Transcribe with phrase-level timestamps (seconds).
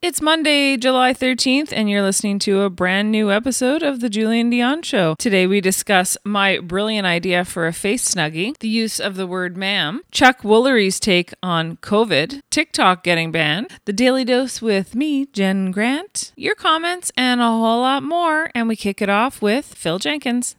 [0.00, 4.48] It's Monday, July 13th, and you're listening to a brand new episode of The Julien
[4.48, 5.16] Dionne Show.
[5.18, 9.56] Today we discuss my brilliant idea for a face snuggie, the use of the word
[9.56, 15.72] ma'am, Chuck Woolery's take on COVID, TikTok getting banned, the Daily Dose with me, Jen
[15.72, 18.52] Grant, your comments, and a whole lot more.
[18.54, 20.54] And we kick it off with Phil Jenkins.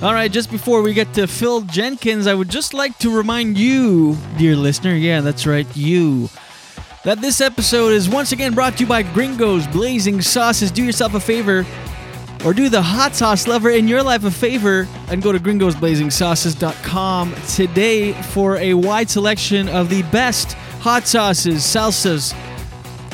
[0.00, 3.58] All right, just before we get to Phil Jenkins, I would just like to remind
[3.58, 6.30] you, dear listener, yeah, that's right, you,
[7.08, 10.70] that this episode is once again brought to you by Gringos Blazing Sauces.
[10.70, 11.64] Do yourself a favor,
[12.44, 17.34] or do the hot sauce lover in your life a favor, and go to gringosblazingsauces.com
[17.48, 20.52] today for a wide selection of the best
[20.82, 22.34] hot sauces, salsas,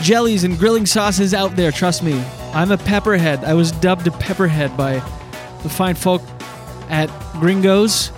[0.03, 1.71] jellies, and grilling sauces out there.
[1.71, 2.21] Trust me,
[2.53, 3.45] I'm a pepperhead.
[3.45, 4.95] I was dubbed a pepperhead by
[5.63, 6.21] the fine folk
[6.91, 8.11] at Gringos,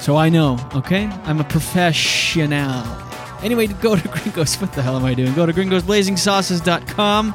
[0.00, 1.04] so I know, okay?
[1.22, 3.09] I'm a professional.
[3.42, 4.60] Anyway, go to Gringos.
[4.60, 5.34] What the hell am I doing?
[5.34, 7.34] Go to gringosblazingsauces.com.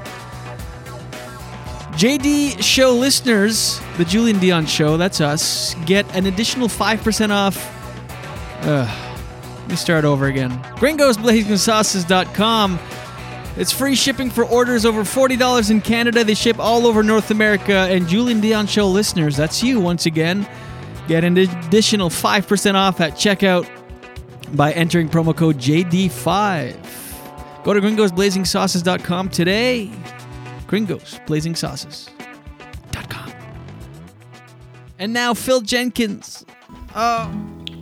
[1.94, 7.58] JD Show listeners, the Julien Dionne Show, that's us, get an additional 5% off.
[8.64, 8.89] Ugh.
[9.59, 10.52] Let me start over again.
[10.75, 12.80] gringosblazingsauces.com.
[13.58, 16.25] It's free shipping for orders over $40 in Canada.
[16.25, 17.88] They ship all over North America.
[17.90, 20.45] And Julien Dionne Show listeners, that's you once again,
[21.08, 23.66] get an additional 5% off at checkout
[24.53, 27.63] by entering promo code JD5.
[27.63, 29.89] Go to gringosblazingsauces.com today.
[30.67, 33.31] gringosblazingsauces.com.
[34.99, 36.45] And now Phil Jenkins.
[36.95, 37.31] Oh,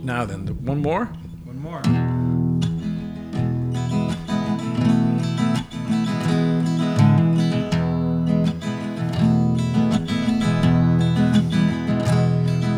[0.02, 1.04] Now then, one more.
[1.44, 1.82] one more.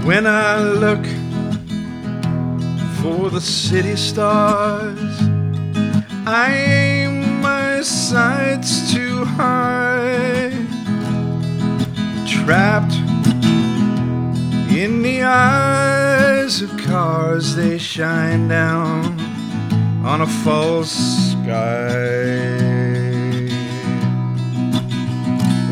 [0.05, 1.05] When I look
[3.07, 4.99] for the city stars,
[6.27, 10.51] I aim my sights too high.
[12.27, 12.95] Trapped
[14.83, 19.21] in the eyes of cars, they shine down
[20.05, 20.97] on a false
[21.31, 22.59] sky.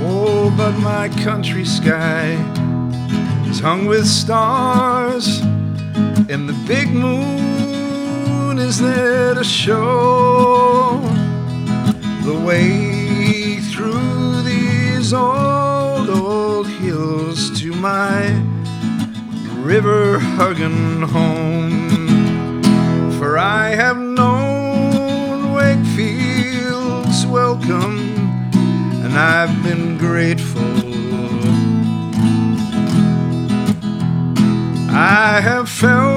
[0.06, 2.26] Oh, but my country sky
[3.48, 5.42] is hung with stars,
[6.30, 10.98] and the big moon is there to show
[12.24, 18.22] the way through these old, old hills to my
[19.58, 22.62] river hugging home.
[23.18, 27.98] For I have known Wakefield's welcome,
[29.04, 30.62] and I've been grateful.
[34.96, 36.13] I have felt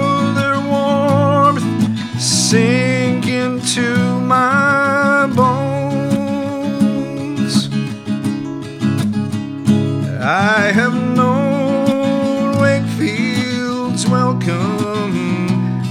[10.29, 15.15] I have known Wakefield's welcome,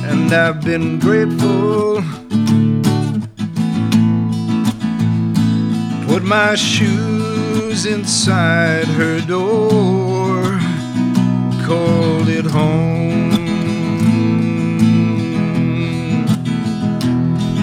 [0.04, 2.02] and I've been grateful.
[6.06, 10.42] Put my shoes inside her door
[11.64, 13.30] called it home.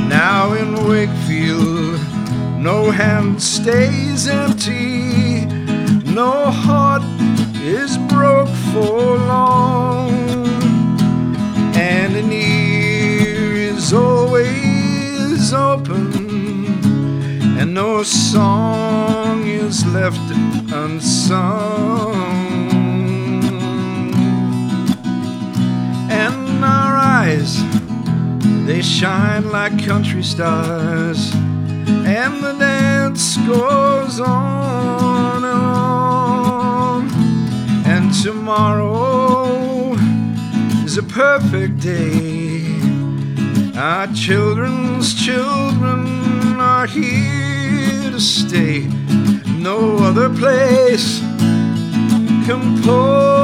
[0.10, 2.00] Now in Wakefield,
[2.58, 4.93] no hand stays empty,
[6.14, 7.04] no heart
[7.62, 10.12] is broke for long,
[11.76, 16.14] and an ear is always open,
[17.60, 20.22] and no song is left
[20.72, 22.34] unsung.
[26.14, 27.64] and our eyes
[28.68, 36.03] they shine like country stars and the dance goes on and on
[38.22, 39.94] tomorrow
[40.86, 42.64] is a perfect day.
[43.76, 48.82] Our children's children are here to stay.
[49.58, 51.20] No other place
[52.46, 53.43] can pull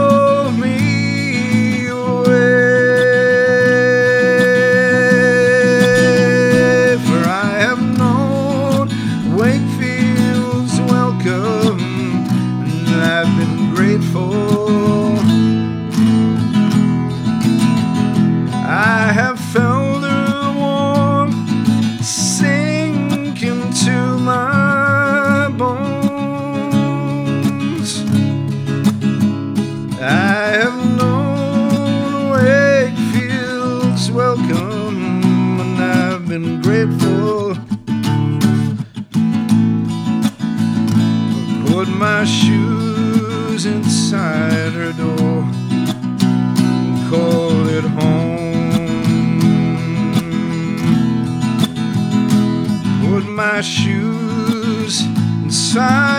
[55.80, 56.19] inside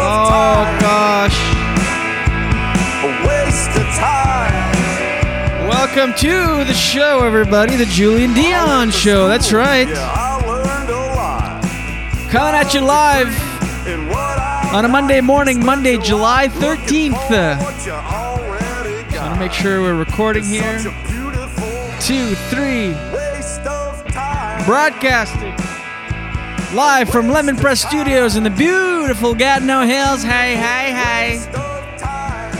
[0.00, 0.80] Oh time.
[0.80, 1.38] gosh.
[3.04, 5.68] A waste of time.
[5.68, 7.76] Welcome to the show, everybody.
[7.76, 9.28] The Julien Dionne Show.
[9.28, 9.88] That's right.
[9.88, 11.62] Yeah, I learned a lot.
[12.30, 13.28] Coming at you live
[14.74, 17.14] on a Monday morning, Monday, July 13th.
[17.30, 20.78] Uh, what you already want to make sure we're recording here.
[20.80, 21.68] Such a beautiful
[22.00, 24.64] Two, three, waste of time.
[24.64, 25.54] broadcasting
[26.74, 30.22] live from Lemon Press Studios in the beautiful Gatineau Hills.
[30.22, 31.38] Hey, hey, hey.
[31.38, 32.54] Waste of time.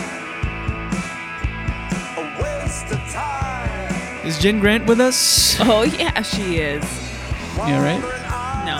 [2.16, 4.26] A waste of time.
[4.26, 5.56] Is Jen Grant with us?
[5.60, 6.84] oh, yeah, she is.
[7.58, 8.00] Yeah, right?
[8.64, 8.76] No.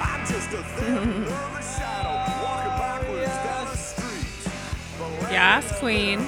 [0.00, 5.32] I'm just a thin blur shadow walking backwards down the street.
[5.32, 6.26] Yes, Queen.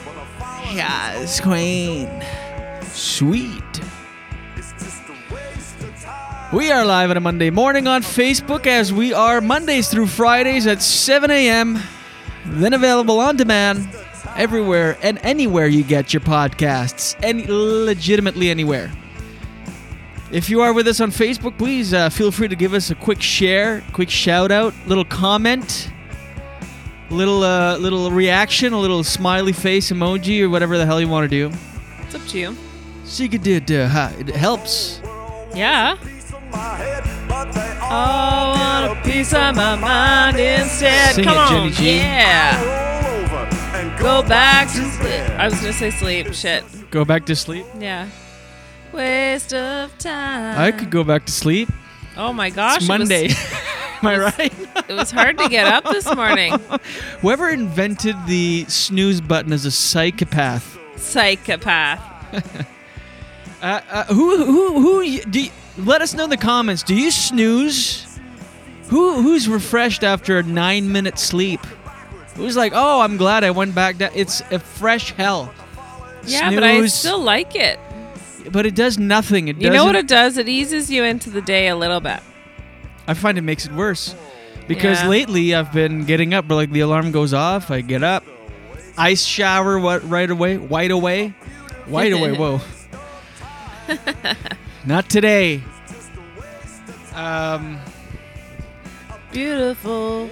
[0.74, 2.24] Yes, Queen.
[2.82, 3.71] Sweet.
[6.52, 10.66] We are live on a Monday morning on Facebook as we are Mondays through Fridays
[10.66, 11.78] at 7 a.m.
[12.44, 13.88] Then available on demand
[14.36, 17.16] everywhere and anywhere you get your podcasts.
[17.22, 18.90] And legitimately anywhere.
[20.30, 22.96] If you are with us on Facebook, please uh, feel free to give us a
[22.96, 25.90] quick share, quick shout out, little comment,
[27.08, 31.30] little uh, little reaction, a little smiley face emoji, or whatever the hell you want
[31.30, 31.56] to do.
[32.00, 32.54] It's up to you.
[33.04, 33.70] So you could do it.
[33.70, 35.00] It helps.
[35.54, 35.96] Yeah.
[36.52, 41.14] My head, but they Oh, all a piece of my mind instead.
[41.14, 41.96] Sing Come it, on, Jenny G.
[41.98, 43.98] yeah.
[43.98, 45.30] Go back to sleep.
[45.38, 46.32] I was gonna say sleep.
[46.34, 46.64] Shit.
[46.90, 47.66] Go back to sleep.
[47.78, 48.08] Yeah.
[48.92, 50.58] Waste of time.
[50.58, 51.68] I could go back to sleep.
[52.16, 52.76] Oh my gosh.
[52.78, 53.28] it's it was- Monday.
[54.02, 54.52] Am I right?
[54.88, 56.52] It was hard to get up this morning.
[57.20, 60.78] Whoever invented the snooze button is a psychopath.
[60.96, 62.00] Psychopath.
[63.62, 65.40] Uh, uh, who who who y- do?
[65.42, 66.82] You, let us know in the comments.
[66.82, 68.06] Do you snooze?
[68.88, 71.60] Who who's refreshed after a nine minute sleep?
[72.36, 74.10] Who's like, oh, I'm glad I went back down.
[74.14, 75.52] It's a fresh hell.
[76.24, 77.78] Yeah, but I still like it.
[78.50, 79.48] But it does nothing.
[79.48, 80.36] It You know what it does?
[80.36, 82.20] It eases you into the day a little bit.
[83.06, 84.14] I find it makes it worse
[84.68, 85.08] because Yeah.
[85.08, 86.48] lately I've been getting up.
[86.48, 88.24] But like the alarm goes off, I get up,
[88.96, 91.28] ice shower, what right away, white away,
[91.86, 92.32] white away.
[92.32, 92.60] Whoa,
[94.84, 95.62] not today.
[97.14, 97.78] Um,
[99.32, 100.30] Beautiful.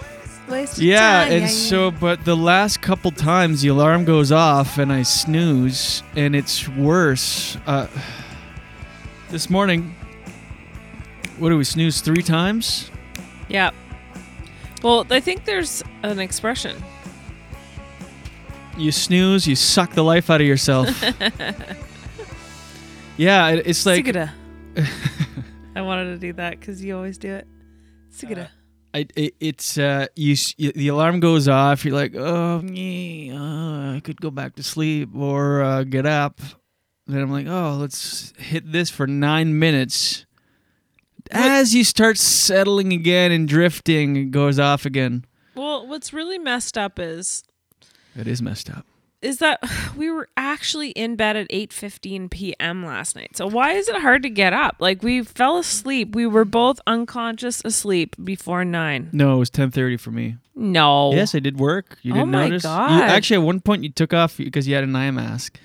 [0.49, 1.33] Waste of yeah, time.
[1.33, 6.35] and so but the last couple times the alarm goes off and I snooze and
[6.35, 7.57] it's worse.
[7.67, 7.87] Uh,
[9.31, 9.95] this morning,
[11.39, 12.91] what do we snooze three times?
[13.49, 13.71] Yeah.
[14.83, 16.83] Well, I think there's an expression.
[18.77, 20.89] You snooze, you suck the life out of yourself.
[23.17, 24.33] yeah, it, it's like Sigida.
[25.77, 27.47] I wanted to do that because you always do it.
[28.13, 28.49] Sigida.
[28.93, 31.85] I, it, it's uh, you, s- y The alarm goes off.
[31.85, 36.41] You're like, oh, yeah, uh, I could go back to sleep or uh, get up.
[37.07, 40.27] Then I'm like, oh, let's hit this for nine minutes.
[41.31, 45.25] As you start settling again and drifting, it goes off again.
[45.55, 47.45] well, what's really messed up is
[48.17, 48.85] It is messed up.
[49.23, 49.61] Is that
[49.97, 52.85] we were actually in bed at 8:15 p.m.
[52.85, 53.37] last night.
[53.37, 54.77] So why is it hard to get up?
[54.81, 56.15] Like we fell asleep.
[56.15, 59.11] We were both unconscious asleep before 9.
[59.13, 60.37] No, it was 10:30 for me.
[60.55, 61.13] No.
[61.13, 61.99] Yes, I did work.
[62.03, 62.65] You Oh didn't my notice.
[62.65, 63.03] You, God.
[63.03, 65.59] actually, at one point, you took off because you had an eye mask.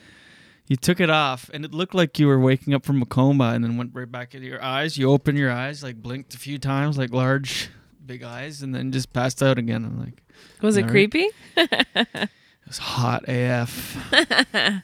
[0.68, 3.50] You took it off, and it looked like you were waking up from a coma,
[3.54, 4.98] and then went right back into your eyes.
[4.98, 7.70] You opened your eyes, like blinked a few times, like large,
[8.04, 9.86] big eyes, and then just passed out again.
[9.86, 10.24] I'm like,
[10.64, 11.30] Was it "All right." creepy?
[12.66, 13.96] It was hot AF.
[14.14, 14.82] and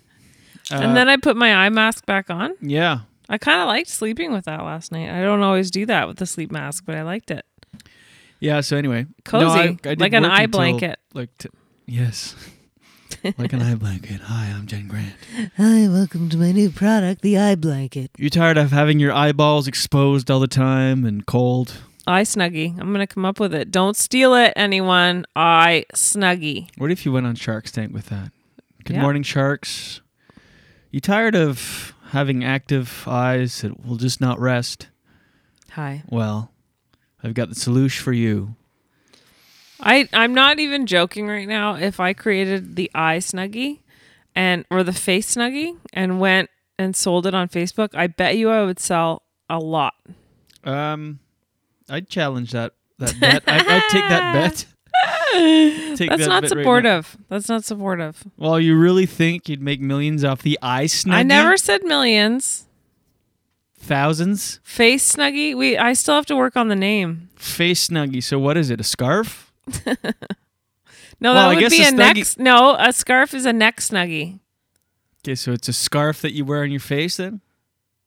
[0.72, 2.54] Uh, then I put my eye mask back on.
[2.62, 3.00] Yeah.
[3.28, 5.10] I kind of liked sleeping with that last night.
[5.10, 7.46] I don't always do that with the sleep mask, but I liked it.
[8.40, 8.62] Yeah.
[8.62, 11.00] So anyway, Cozy, I- I like an eye until, blanket.
[11.14, 11.50] Like, t-
[11.88, 12.36] yes,
[13.38, 14.22] like an eye blanket.
[14.22, 15.14] Hi, I'm Jen Grant.
[15.58, 18.12] Hi, welcome to my new product, the eye blanket.
[18.18, 21.82] You tired of having your eyeballs exposed all the time and cold?
[22.08, 22.72] Eye snuggie.
[22.80, 23.70] I'm gonna come up with it.
[23.72, 25.26] Don't steal it, anyone.
[25.36, 26.70] Eye snuggie.
[26.78, 28.32] What if you went on Shark's Tank with that?
[28.84, 29.02] Good Yeah.
[29.04, 30.02] morning, sharks.
[30.90, 34.88] You tired of having active eyes that will just not rest?
[35.72, 36.04] Hi.
[36.10, 36.52] Well,
[37.24, 38.56] I've got the solution for you.
[39.80, 41.76] I I'm not even joking right now.
[41.76, 43.80] If I created the eye snuggie
[44.36, 48.50] and or the face snuggie and went and sold it on Facebook, I bet you
[48.50, 49.94] I would sell a lot.
[50.64, 51.20] Um,
[51.92, 53.44] I'd challenge that that bet.
[53.48, 54.66] I, I'd take that bet.
[55.32, 57.18] Take That's that not bet right supportive.
[57.30, 58.24] That's not supportive.
[58.38, 61.14] Well, you really think you'd make millions off the eye snuggie?
[61.14, 62.66] I never said millions.
[63.80, 65.56] thousands Face snuggie.
[65.58, 67.30] We I still have to work on the name.
[67.36, 68.22] face snuggie.
[68.22, 68.80] So what is it?
[68.80, 69.52] A scarf?
[71.22, 72.18] No, Well, that I would be a a, neck.
[72.40, 74.40] No, a scarf is a neck snuggie.
[75.24, 77.18] Okay, so it's a scarf that you wear on your face.
[77.18, 77.42] Then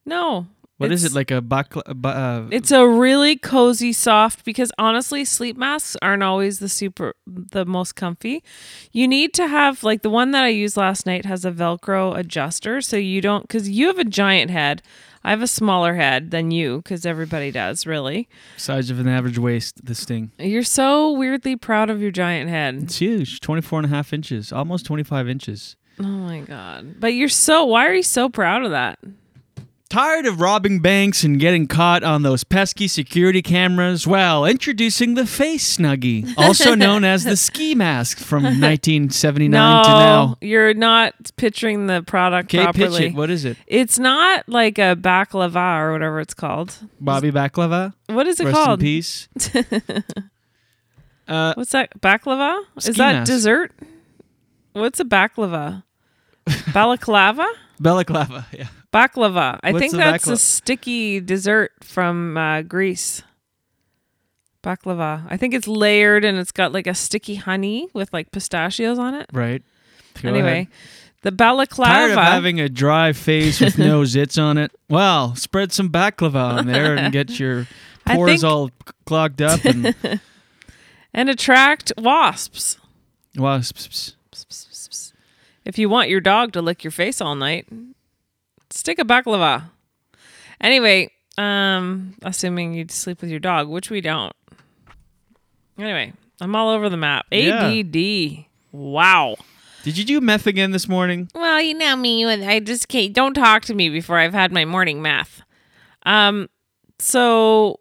[0.05, 0.49] No.
[0.79, 1.83] What is it's- it like a bakla?
[1.87, 4.45] a ba- Uh, It's a really cozy, soft.
[4.45, 8.43] Because honestly, sleep masks aren't always the super, the most comfy.
[8.93, 12.17] You need to have like the one that I used last night has a Velcro
[12.17, 13.43] adjuster, so you don't.
[13.43, 14.83] Because you have a giant head.
[15.27, 18.29] I have a smaller head than you, because everybody does, really.
[18.59, 19.83] size of an average waist.
[19.87, 20.33] This thing.
[20.39, 22.83] You're so weirdly proud of your giant head.
[22.83, 23.41] It's huge.
[23.41, 24.53] 24 and a half inches.
[24.53, 25.77] Almost 25 inches.
[25.99, 26.97] Oh my god!
[27.01, 27.65] But you're so.
[27.65, 28.99] Why are you so proud of that?
[29.95, 34.09] Tired of robbing banks and getting caught on those pesky security cameras?
[34.09, 39.89] Well, introducing the face snuggie, also known as the ski mask from 1979 no, to
[39.89, 40.37] now.
[40.41, 42.99] you're not picturing the product Okay, properly.
[43.03, 43.15] pitch it.
[43.15, 43.57] What is it?
[43.69, 46.77] It's not like a baklava or whatever it's called.
[47.01, 47.95] Bobby Baklava?
[48.09, 48.81] What is it Rest called?
[48.81, 49.29] in peace.
[51.29, 51.99] Uh, What's that?
[52.03, 52.65] Baklava?
[52.77, 53.31] Is that mask.
[53.31, 53.73] dessert?
[54.75, 55.85] What's a baklava?
[56.75, 57.47] Balaclava?
[57.81, 58.69] Balaclava, yeah.
[58.93, 59.59] Baklava.
[59.63, 63.23] I What's think a that's a sticky dessert from uh, Greece.
[64.63, 65.27] Baklava.
[65.29, 69.15] I think it's layered and it's got like a sticky honey with like pistachios on
[69.15, 69.27] it.
[69.33, 69.63] Right.
[70.23, 70.69] Go anyway, ahead.
[71.23, 71.93] the balaclava.
[71.93, 74.73] Tired of having a dry face with no zits on it?
[74.89, 77.67] Well, spread some baklava on there and get your
[78.07, 78.71] pores think- all
[79.05, 79.95] clogged up and
[81.13, 82.79] and attract wasps.
[83.37, 84.15] wasps.
[85.65, 87.67] If you want your dog to lick your face all night,
[88.71, 89.71] stick a baklava.
[90.61, 94.33] Anyway, um, assuming you'd sleep with your dog, which we don't.
[95.79, 97.27] Anyway, I'm all over the map.
[97.31, 97.67] Yeah.
[97.67, 98.47] ADD.
[98.73, 99.37] Wow.
[99.83, 101.29] Did you do meth again this morning?
[101.35, 102.25] Well, you know me.
[102.25, 103.13] I just can't.
[103.13, 105.43] Don't talk to me before I've had my morning math.
[106.07, 106.49] Um,
[106.99, 107.81] so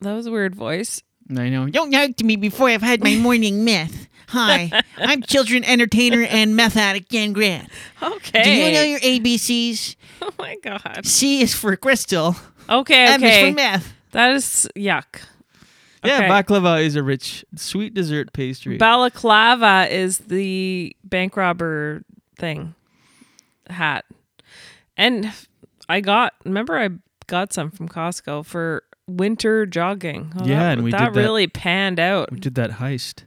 [0.00, 1.02] that was a weird voice.
[1.30, 1.68] I know.
[1.68, 4.08] Don't talk to me before I've had my morning meth.
[4.28, 7.68] Hi, I'm children entertainer and meth addict Jen Grant.
[8.02, 8.42] Okay.
[8.42, 9.96] Do you know your ABCs?
[10.22, 11.06] Oh my god.
[11.06, 12.34] C is for crystal.
[12.68, 13.04] Okay.
[13.06, 13.50] M is Okay.
[13.50, 13.94] for meth.
[14.12, 15.20] That is yuck.
[16.04, 16.28] Yeah, Okay.
[16.28, 18.78] baklava is a rich, sweet dessert pastry.
[18.78, 22.02] Balaclava is the bank robber
[22.38, 22.74] thing
[23.68, 24.04] hat.
[24.96, 25.32] And
[25.88, 26.88] I got remember I
[27.26, 30.32] got some from Costco for winter jogging.
[30.36, 32.32] Oh, Yeah, that, and we that did that- really panned out.
[32.32, 33.24] we did that heist.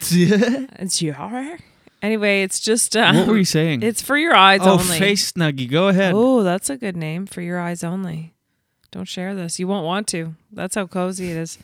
[0.00, 1.58] It's your
[2.02, 3.82] Anyway, it's just uh, what were you saying?
[3.82, 4.98] It's for your eyes oh, only.
[4.98, 5.70] face snuggie.
[5.70, 6.12] Go ahead.
[6.14, 8.34] Oh, that's a good name for your eyes only.
[8.90, 9.58] Don't share this.
[9.58, 10.34] You won't want to.
[10.52, 11.58] That's how cozy it is.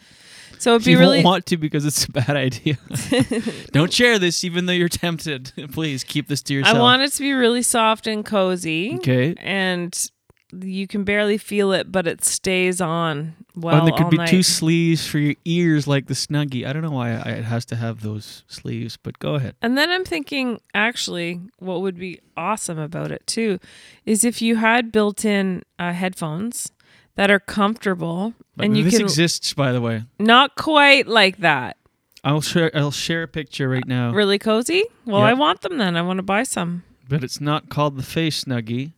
[0.59, 2.79] So it'd be you really won't want to because it's a bad idea.
[3.73, 5.53] Don't share this, even though you're tempted.
[5.73, 6.77] Please keep this to yourself.
[6.77, 8.95] I want it to be really soft and cozy.
[8.97, 9.35] Okay.
[9.39, 10.11] And
[10.53, 13.77] you can barely feel it, but it stays on well.
[13.77, 14.29] and there could be night.
[14.29, 16.67] two sleeves for your ears, like the snuggie.
[16.67, 19.55] I don't know why it has to have those sleeves, but go ahead.
[19.63, 23.59] And then I'm thinking, actually, what would be awesome about it too
[24.07, 26.71] is if you had built-in uh, headphones
[27.17, 30.05] that are comfortable, and you this can exists, by the way.
[30.19, 31.77] not quite like that.
[32.23, 32.71] I'll share.
[32.75, 34.13] I'll share a picture right now.
[34.13, 34.85] Really cozy.
[35.07, 35.97] Well, I want them then.
[35.97, 36.83] I want to buy some.
[37.09, 38.93] but it's not called the face snuggie.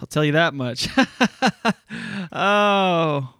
[0.00, 0.88] I'll tell you that much.
[2.32, 3.34] oh,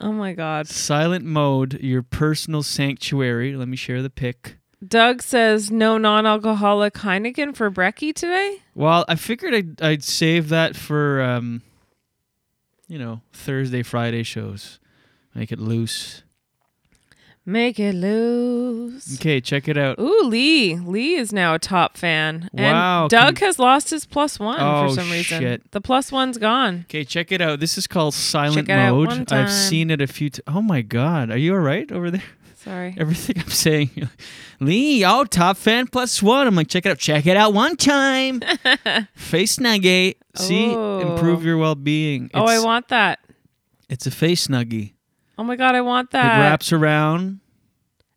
[0.00, 0.68] Oh my god.
[0.68, 3.56] silent mode, your personal sanctuary.
[3.56, 4.56] Let me share the pic.
[4.86, 8.58] Doug says no non-alcoholic Heineken for Brecky today.
[8.74, 11.62] Well, I figured I'd, I'd save that for, um,
[12.86, 14.78] you know, Thursday, Friday shows.
[15.34, 16.22] Make it loose.
[17.48, 19.14] Make it loose.
[19.14, 19.98] Okay, check it out.
[19.98, 20.74] Ooh, Lee.
[20.76, 22.50] Lee is now a top fan.
[22.52, 25.40] Wow, And Doug con- has lost his plus one Oh, for some reason.
[25.40, 25.70] shit.
[25.70, 26.80] The plus one's gone.
[26.90, 27.58] Okay, check it out.
[27.60, 29.32] This is called silent Check it out mode.
[29.32, 30.44] I've seen it a few times.
[30.46, 32.22] Oh my god, are you all right over there?
[32.56, 32.94] Sorry.
[32.98, 34.10] Everything I'm saying,
[34.60, 36.46] Lee, oh, top fan plus one.
[36.46, 38.40] I'm like, check it out, check it out one time.
[39.14, 40.16] face snuggie.
[40.36, 41.14] See, Oh.
[41.14, 42.30] improve your well being.
[42.34, 43.20] oh, I want that.
[43.88, 44.92] It's a face snuggie.
[45.38, 46.24] Oh my god, I want that.
[46.24, 46.50] It that.
[46.50, 47.40] wraps around.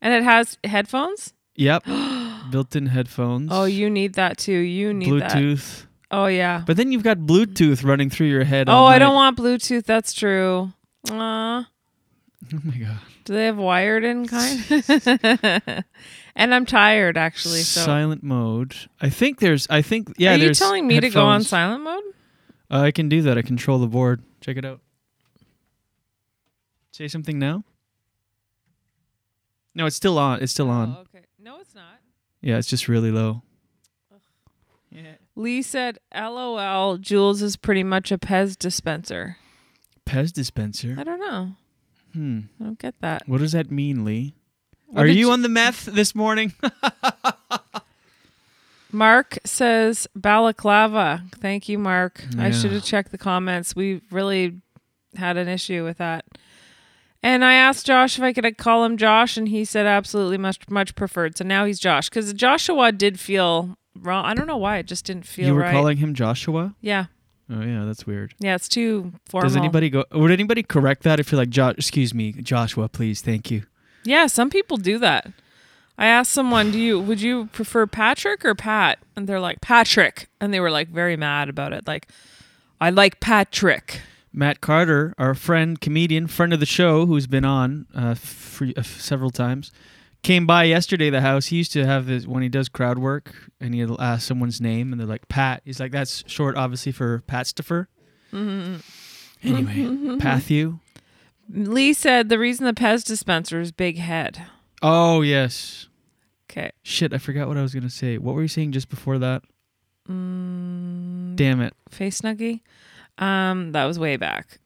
[0.02, 1.34] and it has headphones?
[1.56, 1.86] Yep.
[2.52, 3.50] Built-in headphones.
[3.54, 4.52] Oh, you need that too.
[4.52, 5.32] You need that.
[5.32, 5.86] Bluetooth.
[6.10, 6.64] Oh yeah.
[6.66, 8.68] But then you've got Bluetooth running through your head.
[8.68, 9.86] Oh, I don't want Bluetooth.
[9.86, 10.74] That's true.
[11.10, 11.68] Aw.
[12.54, 13.00] Oh my god.
[13.24, 14.60] Do they have wired in kind?
[16.36, 17.62] and I'm tired actually.
[17.62, 18.76] So Silent mode.
[19.00, 19.68] I think there's.
[19.70, 20.34] I think yeah.
[20.34, 22.04] are you telling me to go on silent mode?
[22.70, 23.38] Uh, I can do that.
[23.38, 24.24] I control the board.
[24.42, 24.82] Check it out.
[26.92, 27.64] Say something now.
[29.74, 30.42] No, it's still on.
[30.42, 30.96] It's still on.
[30.98, 31.26] Oh, okay.
[31.40, 32.00] No, it's not.
[32.42, 33.44] Yeah, it's just really low.
[35.34, 39.38] Lee said, "LOL, Jules is pretty much a Pez dispenser."
[40.06, 40.96] Pez dispenser.
[41.00, 41.56] I don't know.
[42.14, 42.40] Hmm.
[42.60, 43.24] I don't get that.
[43.28, 44.36] What does that mean, Lee?
[44.88, 46.54] What Are you, you- on the meth this morning?
[48.92, 51.24] Mark says balaclava.
[51.36, 52.26] Thank you, Mark.
[52.38, 53.74] I should have checked the comments.
[53.74, 54.60] We really
[55.16, 56.26] had an issue with that.
[57.24, 60.68] And I asked Josh if I could call him Josh, and he said absolutely much
[60.70, 61.38] much preferred.
[61.38, 64.26] So now he's Josh because Joshua did feel wrong.
[64.26, 65.72] I don't know why it just didn't feel you were right.
[65.72, 66.74] calling him Joshua?
[66.82, 67.06] yeah,
[67.50, 68.34] Oh yeah, that's weird.
[68.40, 69.48] yeah, it's too formal.
[69.48, 70.06] Does anybody go?
[70.12, 73.64] Would anybody correct that if you're like, jo- excuse me, Joshua, please, thank you.
[74.04, 75.28] Yeah, some people do that.
[75.98, 80.28] I asked someone, "Do you would you prefer Patrick or Pat?" And they're like, "Patrick,"
[80.40, 81.86] and they were like very mad about it.
[81.86, 82.08] Like,
[82.80, 84.02] I like Patrick.
[84.34, 88.82] Matt Carter, our friend, comedian, friend of the show, who's been on uh, for, uh,
[88.84, 89.72] several times,
[90.24, 91.10] came by yesterday.
[91.10, 94.28] The house he used to have this when he does crowd work, and he'll ask
[94.28, 95.62] someone's name, and they're like Pat.
[95.66, 97.90] He's like, that's short, obviously, for Pat Staffer.
[98.32, 98.78] Mm-hmm.
[99.44, 100.80] Anyway, Patthew.
[101.50, 104.46] Lee said the reason the Pez dispenser is big head.
[104.82, 105.88] Oh yes.
[106.50, 106.72] Okay.
[106.84, 108.18] Shit, I forgot what I was gonna say.
[108.18, 109.44] What were you saying just before that?
[110.10, 111.74] Mm, Damn it.
[111.90, 112.62] Face snuggie.
[113.18, 114.60] Um, that was way back.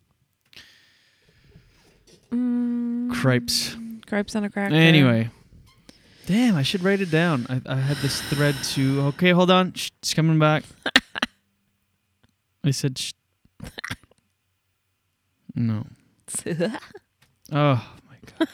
[2.31, 3.75] Mm, Cripes.
[4.07, 4.73] Cripes on a cracker.
[4.75, 5.29] Anyway.
[6.25, 7.45] Damn, I should write it down.
[7.49, 9.01] I, I had this thread to.
[9.09, 9.73] Okay, hold on.
[9.73, 10.63] Shh, it's coming back.
[12.63, 12.97] I said.
[12.97, 13.11] Shh.
[15.55, 15.85] No.
[17.51, 18.47] Oh my god.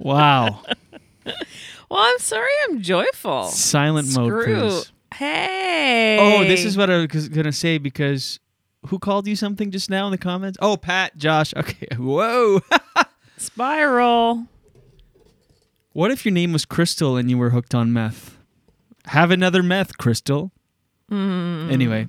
[0.00, 0.62] wow.
[1.90, 2.50] Well, I'm sorry.
[2.64, 3.44] I'm joyful.
[3.48, 4.90] Silent mode, please.
[5.18, 6.16] Hey.
[6.20, 8.38] Oh, this is what I was gonna say because
[8.86, 10.56] who called you something just now in the comments?
[10.62, 11.52] Oh, Pat, Josh.
[11.56, 11.88] Okay.
[11.98, 12.60] Whoa.
[13.36, 14.46] Spiral.
[15.92, 18.36] what if your name was Crystal and you were hooked on meth?
[19.06, 20.52] Have another meth, Crystal.
[21.10, 21.72] Mm.
[21.72, 22.08] Anyway,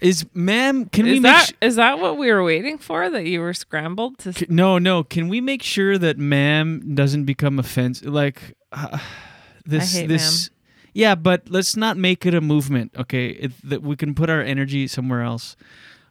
[0.00, 0.86] is ma'am?
[0.86, 3.10] Can we is make that sh- is that what we were waiting for?
[3.10, 4.32] That you were scrambled to?
[4.32, 5.02] C- No, no.
[5.04, 8.06] Can we make sure that ma'am doesn't become offensive?
[8.12, 8.98] Like uh,
[9.66, 10.50] this, hate this.
[10.94, 13.26] Yeah, but let's not make it a movement, okay?
[13.26, 15.56] It, that we can put our energy somewhere else.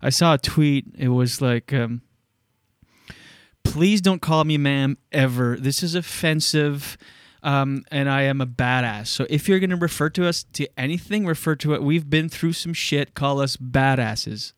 [0.01, 0.85] I saw a tweet.
[0.97, 2.01] It was like, um,
[3.63, 5.57] "Please don't call me ma'am ever.
[5.57, 6.97] This is offensive."
[7.41, 9.07] Um, and I am a badass.
[9.07, 11.81] So if you're gonna refer to us to anything, refer to it.
[11.81, 13.15] We've been through some shit.
[13.15, 14.53] Call us badasses.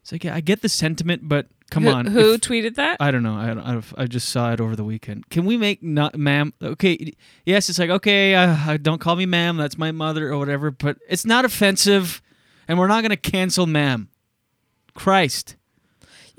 [0.00, 2.06] It's like yeah, I get the sentiment, but come Who- on.
[2.06, 2.96] who if- tweeted that?
[3.00, 3.34] I don't know.
[3.34, 3.60] I don't,
[3.98, 5.30] I, I just saw it over the weekend.
[5.30, 6.52] Can we make not ma'am?
[6.62, 7.12] Okay,
[7.46, 9.56] yes, it's like okay, uh, don't call me ma'am.
[9.56, 10.70] That's my mother or whatever.
[10.70, 12.20] But it's not offensive,
[12.68, 14.08] and we're not gonna cancel ma'am.
[14.94, 15.56] Christ.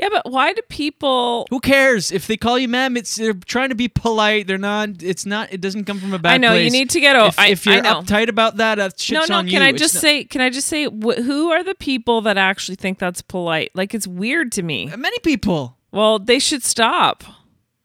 [0.01, 1.45] Yeah, but why do people?
[1.51, 2.97] Who cares if they call you ma'am?
[2.97, 4.47] It's they're trying to be polite.
[4.47, 5.03] They're not.
[5.03, 5.53] It's not.
[5.53, 6.33] It doesn't come from a bad.
[6.33, 8.01] I know you need to get o- If, I- if you're know.
[8.01, 9.37] uptight about that, that No, shit's no.
[9.37, 9.67] on Can you.
[9.67, 10.23] I It's just not- say?
[10.23, 10.85] Can I just say?
[10.85, 13.69] Wh- who are the people that actually think that's polite?
[13.75, 14.87] Like it's weird to me.
[14.97, 15.77] Many people.
[15.91, 17.23] Well, they should stop.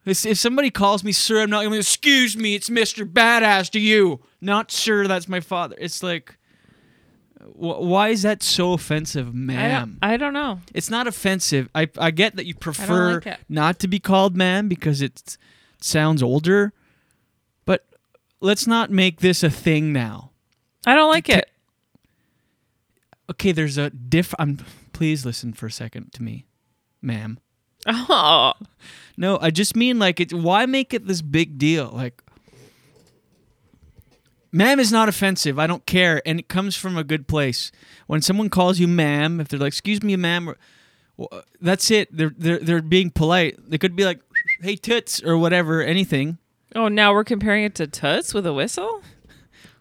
[0.07, 2.55] If somebody calls me sir, I'm not going to excuse me.
[2.55, 5.07] It's Mister Badass to you, not sir.
[5.09, 5.75] That's my father.
[5.81, 6.36] It's like,
[7.55, 9.99] why is that so offensive, I ma'am?
[10.01, 10.61] don't, I don't know.
[10.75, 11.69] It's not offensive.
[11.75, 15.37] I I get that you prefer like not to be called ma'am because it
[15.81, 16.73] sounds older,
[17.65, 17.87] but
[18.41, 20.31] let's not make this a thing now.
[20.85, 21.51] I don't like Ca- it.
[23.31, 24.35] Okay, there's a diff.
[24.39, 24.59] I'm.
[24.93, 26.47] Please listen for a second to me,
[27.03, 27.39] ma'am.
[27.89, 28.53] Oh,
[29.17, 30.33] No, I just mean like it.
[30.33, 31.91] Why make it this big deal?
[31.93, 32.21] Like,
[34.57, 35.59] ma'am is not offensive.
[35.59, 37.71] I don't care, and it comes from a good place.
[38.07, 40.57] When someone calls you ma'am, if they're like, "Excuse me, ma'am," or,
[41.17, 42.15] well, that's it.
[42.17, 43.57] They're they're they're being polite.
[43.69, 44.21] They could be like,
[44.63, 46.39] "Hey, toots," or whatever, anything.
[46.75, 46.89] oh.
[46.89, 49.03] Now we're comparing it to toots with a whistle.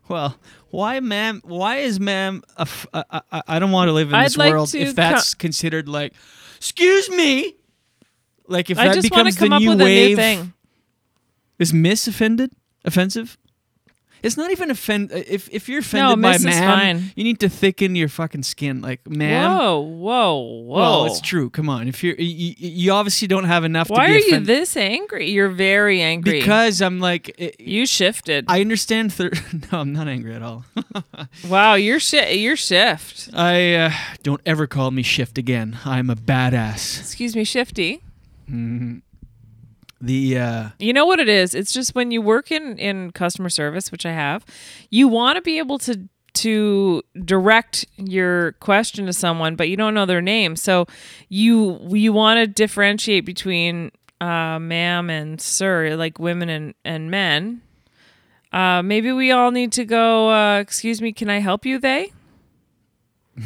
[0.08, 0.38] Well,
[0.70, 1.42] why, ma'am?
[1.44, 2.44] Why is ma'am?
[2.58, 4.94] A f- I, I, I don't want to live in I'd this like world if
[4.96, 6.14] that's co- considered like,
[6.58, 7.56] "Excuse me."
[8.48, 10.06] Like if I that just want becomes to come the up new with wave.
[10.06, 10.54] a new thing.
[11.58, 12.52] Is miss offended?
[12.84, 13.38] Offensive?
[14.26, 15.12] It's not even offend.
[15.12, 17.12] If if you're No, offended by is ma'am, fine.
[17.16, 18.82] you need to thicken your fucking skin.
[18.82, 19.52] Like ma'am.
[19.52, 20.76] Whoa, whoa, whoa!
[20.76, 21.52] Well, it's true.
[21.52, 21.88] Come on.
[21.88, 23.88] If you're, you, you obviously don't have enough.
[23.88, 25.30] To be Why are you this angry?
[25.30, 26.40] You're very angry.
[26.40, 28.46] Because I'm like, it, you shifted.
[28.48, 29.14] I understand.
[29.14, 29.32] Thir-
[29.72, 30.66] no, I'm not angry at all.
[31.48, 33.30] wow, you're shi You're shift.
[33.34, 33.92] I uh,
[34.24, 35.78] don't ever call me shift again.
[35.86, 37.00] I'm a badass.
[37.00, 38.02] Excuse me, shifty.
[38.50, 39.02] Mhm.
[40.02, 41.56] The uh, You know what it is?
[41.56, 44.46] It's just when you work in in customer service, which I have,
[44.90, 49.94] you want to be able to to direct your question to someone, but you don't
[49.94, 50.56] know their name.
[50.56, 50.86] So
[51.30, 57.62] you you want to differentiate between uh, ma'am and sir, like women and and men.
[58.52, 60.30] Uh, maybe we all need to go.
[60.30, 61.80] Uh, excuse me, can I help you?
[61.80, 62.12] They.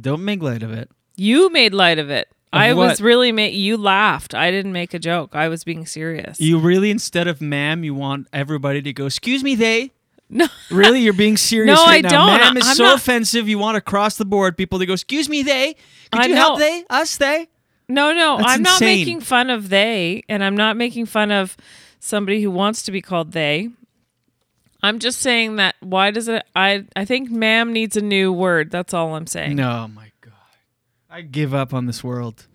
[0.00, 0.90] don't make light of it.
[1.16, 2.28] You made light of it.
[2.52, 4.34] I was really ma- you laughed.
[4.34, 5.34] I didn't make a joke.
[5.34, 6.40] I was being serious.
[6.40, 9.92] You really, instead of ma'am, you want everybody to go, excuse me, they.
[10.30, 10.46] No.
[10.70, 11.00] Really?
[11.00, 12.26] You're being serious No, right I now.
[12.26, 12.40] don't.
[12.40, 13.48] Ma'am is I'm so not- offensive.
[13.48, 15.74] You want across the board people to go, excuse me, they.
[16.12, 16.84] Could I you help they?
[16.88, 17.48] Us, they?
[17.88, 21.56] No, no, That's I'm not making fun of they, and I'm not making fun of
[22.00, 23.68] somebody who wants to be called they.
[24.82, 26.44] I'm just saying that why does it?
[26.56, 28.70] I I think ma'am needs a new word.
[28.70, 29.56] That's all I'm saying.
[29.56, 30.05] No, my.
[31.16, 32.46] I give up on this world.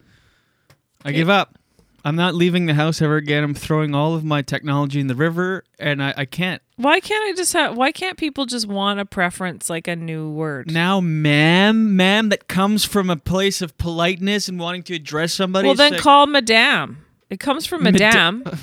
[1.04, 1.58] I give up.
[2.06, 3.44] I'm not leaving the house ever again.
[3.44, 6.62] I'm throwing all of my technology in the river, and I, I can't.
[6.76, 7.76] Why can't I just have?
[7.76, 10.70] Why can't people just want a preference like a new word?
[10.70, 15.66] Now, ma'am, ma'am, that comes from a place of politeness and wanting to address somebody.
[15.68, 17.04] well, then like- call madame.
[17.32, 18.44] It comes from madame.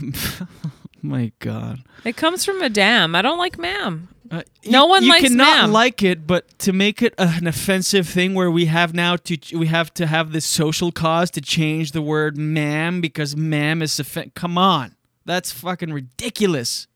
[0.40, 1.84] Oh my God.
[2.04, 3.14] it comes from madame.
[3.16, 4.08] I don't like ma'am.
[4.30, 8.06] Uh, no you, one you likes cannot like it, but to make it an offensive
[8.08, 11.92] thing where we have now to we have to have this social cause to change
[11.92, 14.94] the word ma'am because ma'am is offen- come on.
[15.24, 16.86] That's fucking ridiculous.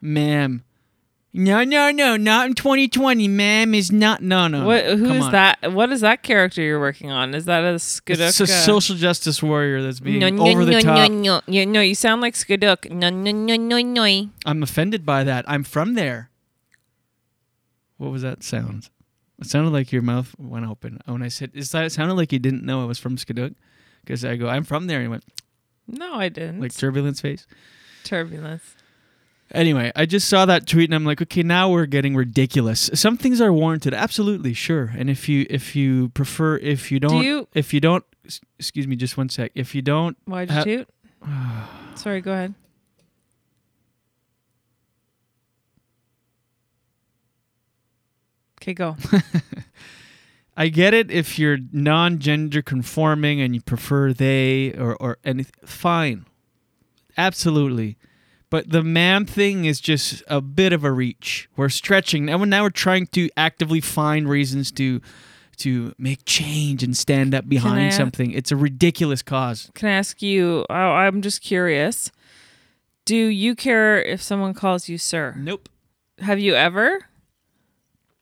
[0.00, 0.64] Ma'am.
[1.36, 3.26] No, no, no, not in 2020.
[3.26, 4.22] Ma'am is not.
[4.22, 4.64] No, no.
[4.64, 4.84] what?
[4.84, 4.96] no.
[4.96, 5.32] Who is on.
[5.32, 5.72] that?
[5.72, 7.34] What is that character you're working on?
[7.34, 8.20] Is that a Skuduk?
[8.20, 11.10] It's a social justice warrior that's being no, no, over the top.
[11.10, 12.88] No, no, no, no, you sound like Skuduk.
[12.88, 14.30] No, no, no, no, no.
[14.46, 15.44] I'm offended by that.
[15.48, 16.30] I'm from there.
[17.96, 18.90] What was that sound?
[19.40, 21.50] It sounded like your mouth went open when I said.
[21.52, 23.56] It sounded like you didn't know I was from Skiduk,
[24.04, 25.24] because I go, I'm from there, and he went
[25.88, 26.60] No, I didn't.
[26.60, 27.44] like turbulence face.
[28.04, 28.76] turbulence.
[29.54, 32.90] Anyway, I just saw that tweet and I'm like, okay, now we're getting ridiculous.
[32.94, 34.92] Some things are warranted, absolutely, sure.
[34.98, 38.04] And if you if you prefer, if you don't, you- if you don't,
[38.58, 39.52] excuse me, just one sec.
[39.54, 40.88] If you don't, Why'd you ha- toot?
[41.98, 42.54] Sorry, go ahead.
[48.60, 48.96] Okay, go.
[50.56, 55.52] I get it if you're non-gender conforming and you prefer they or or anything.
[55.66, 56.26] Fine,
[57.16, 57.96] absolutely.
[58.54, 61.48] But the man thing is just a bit of a reach.
[61.56, 62.36] We're stretching now.
[62.36, 65.00] Now we're trying to actively find reasons to
[65.56, 68.30] to make change and stand up behind I- something.
[68.30, 69.72] It's a ridiculous cause.
[69.74, 70.64] Can I ask you?
[70.70, 72.12] Oh, I'm just curious.
[73.04, 75.34] Do you care if someone calls you sir?
[75.36, 75.68] Nope.
[76.20, 77.08] Have you ever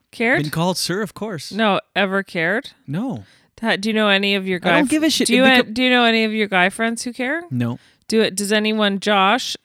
[0.09, 0.41] cared?
[0.41, 1.51] Been called sir, of course.
[1.51, 2.71] no, ever cared?
[2.87, 3.25] No.
[3.61, 5.27] Do you know any of your I don't give a shit.
[5.27, 7.43] Do you, do you know any of your guy friends who care?
[7.51, 7.77] No.
[8.07, 8.35] Do it?
[8.35, 8.99] Does anyone?
[8.99, 9.55] Josh,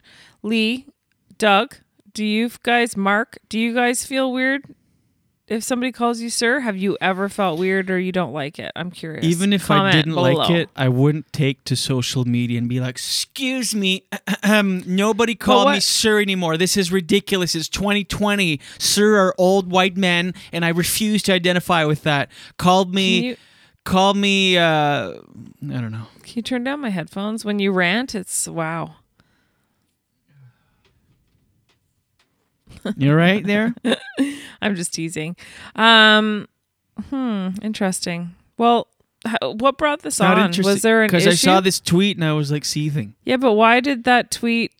[0.42, 0.86] Lee,
[1.36, 1.76] Doug.
[2.12, 2.96] Do you guys?
[2.96, 3.38] Mark.
[3.48, 4.64] Do you guys feel weird
[5.46, 6.60] if somebody calls you sir?
[6.60, 8.72] Have you ever felt weird or you don't like it?
[8.74, 9.24] I'm curious.
[9.24, 12.96] Even if I didn't like it, I wouldn't take to social media and be like,
[12.96, 14.04] "Excuse me,
[14.44, 16.56] nobody call me sir anymore.
[16.56, 17.54] This is ridiculous.
[17.54, 18.60] It's 2020.
[18.78, 22.30] Sir are old white men, and I refuse to identify with that.
[22.56, 23.36] Called me,
[23.84, 24.56] called me.
[24.58, 25.20] Uh, I
[25.62, 26.06] don't know.
[26.22, 28.14] can you turn down my headphones when you rant?
[28.14, 28.96] It's wow.
[32.96, 33.74] You're right there.
[34.62, 35.36] I'm just teasing.
[35.76, 36.48] Um,
[37.10, 37.50] hmm.
[37.62, 38.34] Interesting.
[38.56, 38.88] Well,
[39.26, 40.52] h- what brought this Not on?
[40.64, 41.26] Was there an because?
[41.26, 43.14] I saw this tweet and I was like seething.
[43.24, 44.72] Yeah, but why did that tweet?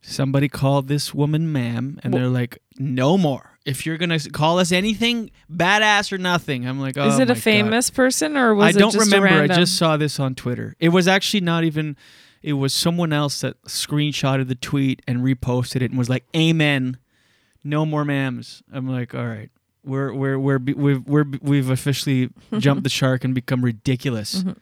[0.00, 3.58] Somebody called this woman ma'am, and they're like, "No more.
[3.66, 7.34] If you're gonna call us anything, badass or nothing." I'm like, "Oh is it a
[7.34, 9.28] God." famous person or was I don't remember.
[9.28, 10.76] I just saw this on Twitter.
[10.78, 11.96] It was actually not even.
[12.40, 16.96] It was someone else that screenshotted the tweet and reposted it and was like, "Amen,
[17.64, 18.62] no more mams.
[18.72, 19.50] I'm like, "All right,
[19.84, 24.52] we're we're we're we've we're, we've officially jumped the shark and become ridiculous." Mm-hmm.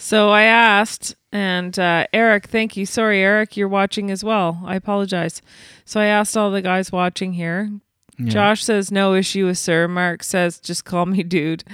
[0.00, 2.86] So I asked, and uh, Eric, thank you.
[2.86, 4.62] Sorry, Eric, you're watching as well.
[4.64, 5.42] I apologize.
[5.84, 7.68] So I asked all the guys watching here.
[8.16, 8.30] Yeah.
[8.30, 9.88] Josh says no issue with sir.
[9.88, 11.64] Mark says just call me dude.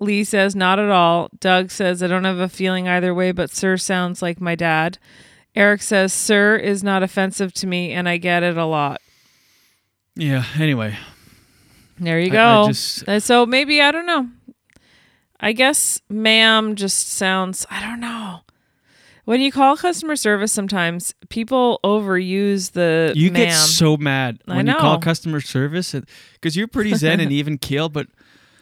[0.00, 1.30] Lee says not at all.
[1.40, 4.98] Doug says I don't have a feeling either way, but sir sounds like my dad.
[5.54, 9.00] Eric says sir is not offensive to me, and I get it a lot.
[10.14, 10.44] Yeah.
[10.58, 10.96] Anyway,
[11.98, 12.68] There you I- I go.
[12.68, 14.28] just- Uh, so maybe I don't know.
[15.40, 18.40] I guess ma'am just sounds I don't know.
[19.24, 23.48] When you call customer service sometimes people overuse the you ma'am.
[23.48, 25.94] get so mad I when you call customer service
[26.34, 28.06] because you're pretty zen and even keel, but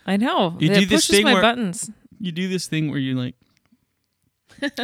[0.07, 0.57] I know.
[0.59, 1.91] you it do this thing my where buttons.
[2.19, 3.35] you do this thing where you like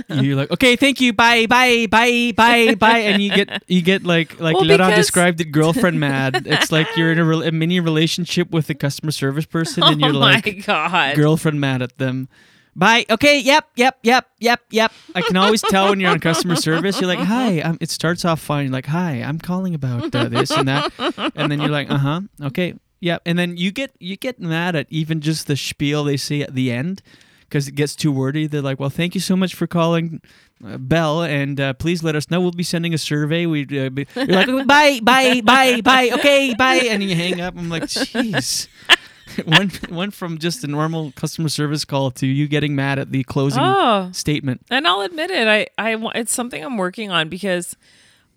[0.08, 4.04] you're like okay thank you bye bye bye bye bye and you get you get
[4.04, 6.42] like like Well, Laurent because- described it girlfriend mad.
[6.46, 9.96] It's like you're in a, rel- a mini relationship with a customer service person and
[10.02, 11.16] Oh you're my like God.
[11.16, 12.28] girlfriend mad at them.
[12.74, 13.06] Bye.
[13.08, 14.92] Okay yep yep yep yep yep.
[15.14, 18.24] I can always tell when you're on customer service you're like hi um, it starts
[18.24, 20.92] off fine You're like hi I'm calling about uh, this and that
[21.34, 24.86] and then you're like uh-huh okay yeah and then you get you get mad at
[24.90, 27.00] even just the spiel they say at the end
[27.48, 30.20] because it gets too wordy they're like well thank you so much for calling
[30.66, 33.88] uh, Bell and uh, please let us know we'll be sending a survey we uh,
[33.90, 37.84] be, you're like bye bye bye bye okay bye and you hang up I'm like
[37.84, 38.68] jeez
[39.44, 43.22] one one from just a normal customer service call to you getting mad at the
[43.24, 44.08] closing Oh.
[44.12, 45.46] statement And I'll admit it.
[45.46, 47.76] I, I it's something I'm working on because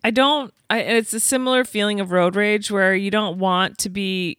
[0.04, 0.54] I don't.
[0.70, 4.38] I it's a similar feeling of road rage where you don't want to be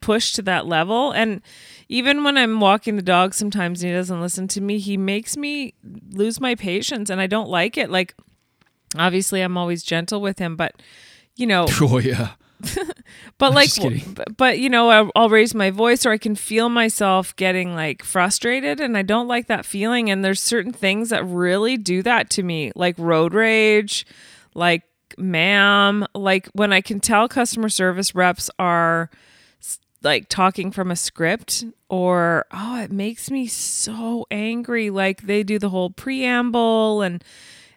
[0.00, 1.12] pushed to that level.
[1.12, 1.42] And
[1.88, 4.78] even when I'm walking the dog, sometimes and he doesn't listen to me.
[4.78, 5.74] He makes me
[6.10, 7.90] lose my patience, and I don't like it.
[7.90, 8.14] Like,
[8.96, 10.80] obviously, I'm always gentle with him, but
[11.36, 12.32] you know, oh yeah
[13.38, 14.14] but I'm like, just kidding.
[14.14, 17.74] b- but you know, I'll, I'll raise my voice, or I can feel myself getting
[17.74, 20.10] like frustrated, and I don't like that feeling.
[20.10, 24.06] And there's certain things that really do that to me, like road rage,
[24.54, 24.82] like
[25.18, 29.10] ma'am, like when I can tell customer service reps are
[30.06, 34.88] like talking from a script or oh it makes me so angry.
[34.88, 37.22] Like they do the whole preamble and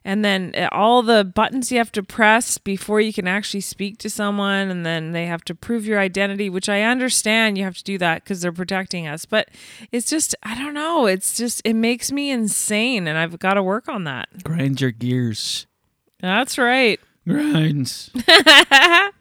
[0.06, 3.98] and then uh, all the buttons you have to press before you can actually speak
[3.98, 7.76] to someone and then they have to prove your identity which i understand you have
[7.76, 9.26] to do that because they're protecting us.
[9.26, 9.50] But
[9.92, 11.08] it's just i don't know.
[11.08, 14.44] It's just it makes me insane and i've got to work on that.
[14.44, 15.66] Grind your gears.
[16.22, 17.00] That's right.
[17.28, 18.12] Grinds.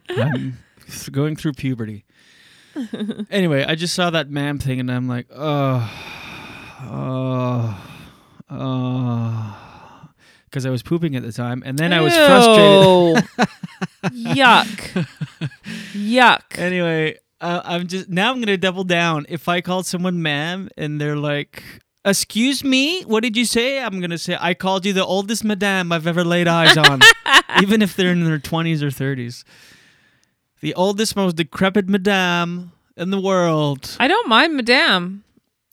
[0.09, 0.59] I'm
[1.11, 2.05] going through puberty
[3.31, 7.83] anyway, I just saw that ma'am thing and I'm like, uh, uh, uh, oh,
[8.49, 10.09] oh, oh,
[10.45, 13.29] because I was pooping at the time, and then I was frustrated.
[14.35, 15.07] Yuck.
[15.93, 16.57] Yuck.
[16.57, 19.25] Anyway, uh, I'm just now I'm gonna double down.
[19.29, 21.63] If I called someone ma'am and they're like,
[22.03, 25.91] "Excuse me, what did you say?" I'm gonna say, "I called you the oldest madame
[25.91, 27.01] I've ever laid eyes on,"
[27.61, 29.43] even if they're in their 20s or 30s.
[30.61, 33.95] The oldest, most decrepit madame in the world.
[33.99, 35.23] I don't mind madame.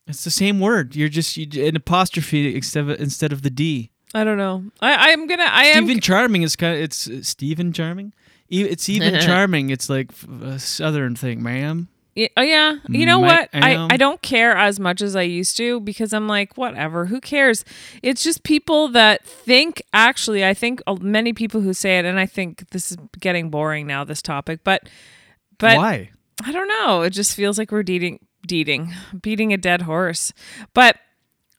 [0.07, 0.95] It's the same word.
[0.95, 3.91] You're just you, an apostrophe instead of, instead of the D.
[4.15, 4.65] I don't know.
[4.81, 5.43] I, I'm gonna.
[5.45, 5.85] I am.
[5.87, 8.13] Stephen Charming is kind of it's uh, Stephen Charming.
[8.49, 9.71] E- It's even charming.
[9.71, 10.11] It's like
[10.43, 11.89] a southern thing, ma'am.
[12.17, 12.79] Yeah, oh yeah.
[12.89, 13.51] You know Ma- what?
[13.53, 13.89] I.
[13.91, 17.63] I don't care as much as I used to because I'm like, whatever, who cares?
[18.03, 22.19] It's just people that think actually, I think uh, many people who say it, and
[22.19, 24.89] I think this is getting boring now, this topic, but
[25.59, 26.11] but Why?
[26.43, 27.03] I don't know.
[27.03, 30.33] It just feels like we're beating beating beating a dead horse.
[30.73, 30.97] But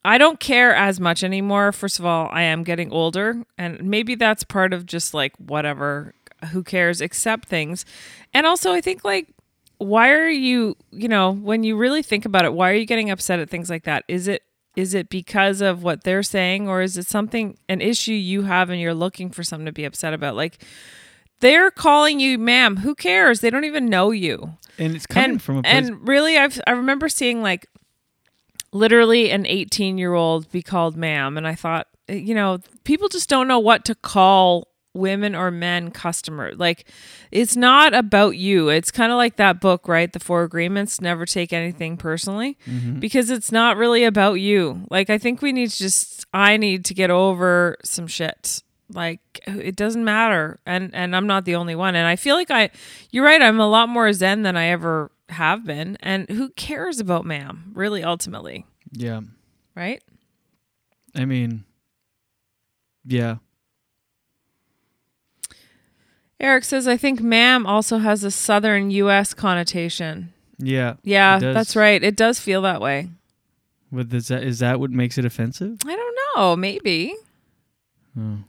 [0.04, 1.72] I don't care as much anymore.
[1.72, 6.16] First of all, I am getting older, and maybe that's part of just like whatever,
[6.52, 7.86] who cares, accept things.
[8.34, 9.28] And also, I think like,
[9.80, 13.10] why are you, you know, when you really think about it, why are you getting
[13.10, 14.04] upset at things like that?
[14.08, 14.44] Is it
[14.76, 18.70] is it because of what they're saying, or is it something an issue you have
[18.70, 20.36] and you're looking for something to be upset about?
[20.36, 20.64] Like,
[21.40, 22.78] they're calling you ma'am.
[22.78, 23.40] Who cares?
[23.42, 25.74] They don't even know you And it's coming and, from a place.
[25.90, 27.68] and really i've i remember seeing like
[28.72, 33.08] literally an 18 year old be called ma'am and i thought eh, you know people
[33.08, 36.52] just don't know what to call women or men customer.
[36.56, 36.86] Like
[37.32, 38.70] it's not about you.
[38.70, 40.12] It's kind of like that book right?
[40.12, 42.58] The four agreements never take anything personally.
[42.68, 43.00] Mhm.
[43.00, 44.86] because it's not really about you.
[44.90, 48.64] Like i think we need to just i need to get over some shit.
[48.94, 50.58] Like it doesn't matter.
[50.66, 51.96] And and i'm not the only one.
[51.96, 52.70] And i feel like i
[53.12, 55.98] you're right i'm a lot more zen than i ever have been.
[56.00, 58.66] And who cares about ma'am really ultimately?
[58.92, 59.22] Yeah.
[59.76, 60.02] right?
[61.16, 61.66] I mean,
[63.06, 63.38] yeah.
[66.40, 70.96] Eric says i think ma'am also has a southern us connotation Yeah.
[71.04, 73.10] yeah that's right it does feel that way
[73.92, 75.78] With is that is that what makes it offensive?
[75.86, 77.14] i don't know maybe
[78.20, 78.40] Oh.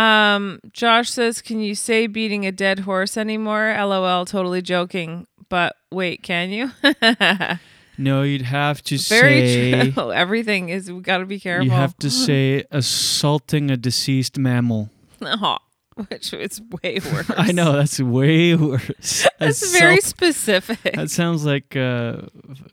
[0.00, 5.26] Um, Josh says, "Can you say beating a dead horse anymore?" LOL, totally joking.
[5.48, 6.70] But wait, can you?
[7.98, 10.10] No, you'd have to say Very say true.
[10.24, 10.90] Everything is.
[10.90, 11.66] We got to be careful.
[11.66, 14.88] you have to say assaulting a deceased mammal.
[15.22, 15.58] Aw,
[16.08, 17.30] which is way worse.
[17.36, 19.26] I know that's way worse.
[19.38, 20.94] That's very Assault- specific.
[20.94, 22.22] That sounds like uh,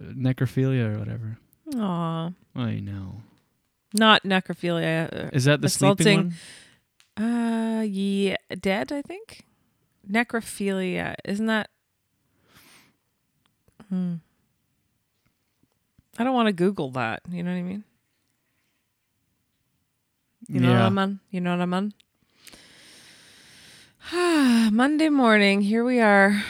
[0.01, 1.37] necrophilia or whatever.
[1.77, 3.21] Aw, I know.
[3.93, 5.29] not necrophilia.
[5.33, 6.33] Is that the sleeping
[7.17, 8.91] assaulting- Uh, yeah, dead.
[8.91, 9.45] I think
[10.09, 11.15] necrophilia.
[11.25, 11.69] Isn't that?
[13.89, 14.15] Hmm.
[16.19, 17.21] I don't want to Google that.
[17.31, 17.83] You know what I mean?
[20.49, 21.19] You know what I'm on?
[21.31, 21.93] You know what I'm on?
[24.71, 26.43] Monday morning, here we are.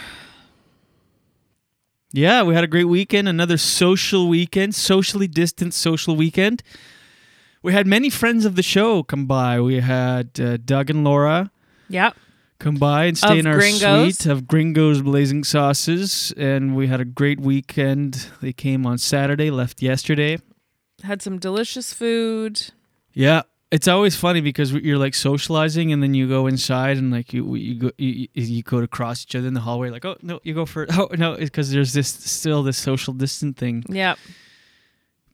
[2.13, 3.28] Yeah, we had a great weekend.
[3.28, 6.63] Another social weekend, socially distant social weekend.
[7.62, 9.60] We had many friends of the show come by.
[9.60, 11.52] We had uh, Doug and Laura
[11.89, 12.15] Yep.
[12.60, 14.17] come by and stay Of in our Gringos.
[14.17, 18.28] suite of Gringo's Blazing Sauces, and we had a great weekend.
[18.41, 20.38] They came on Saturday, left yesterday.
[21.04, 22.72] Had some delicious food.
[23.13, 27.34] Yeah, it's always funny because you're like socializing, and then you go inside, and like
[27.34, 29.89] you you go you, you- go to cross each other in the hallway.
[29.89, 33.58] Like, oh no, you go for oh no, because there's this still this social distant
[33.58, 33.84] thing.
[33.89, 34.17] Yep.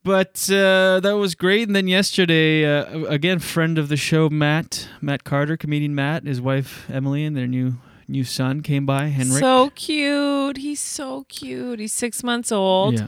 [0.04, 1.67] But uh, that was great.
[1.69, 6.41] And then yesterday, uh, again, friend of the show, Matt, Matt Carter, comedian Matt, his
[6.41, 7.76] wife Emily, and their new
[8.08, 9.39] new son came by, Henrik.
[9.39, 10.58] So cute.
[10.58, 11.80] He's so cute.
[11.80, 12.96] He's six months old.
[12.96, 13.08] Yeah.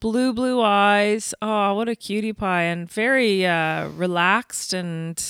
[0.00, 1.34] Blue, blue eyes.
[1.42, 2.62] Oh, what a cutie pie.
[2.62, 5.22] And very uh, relaxed and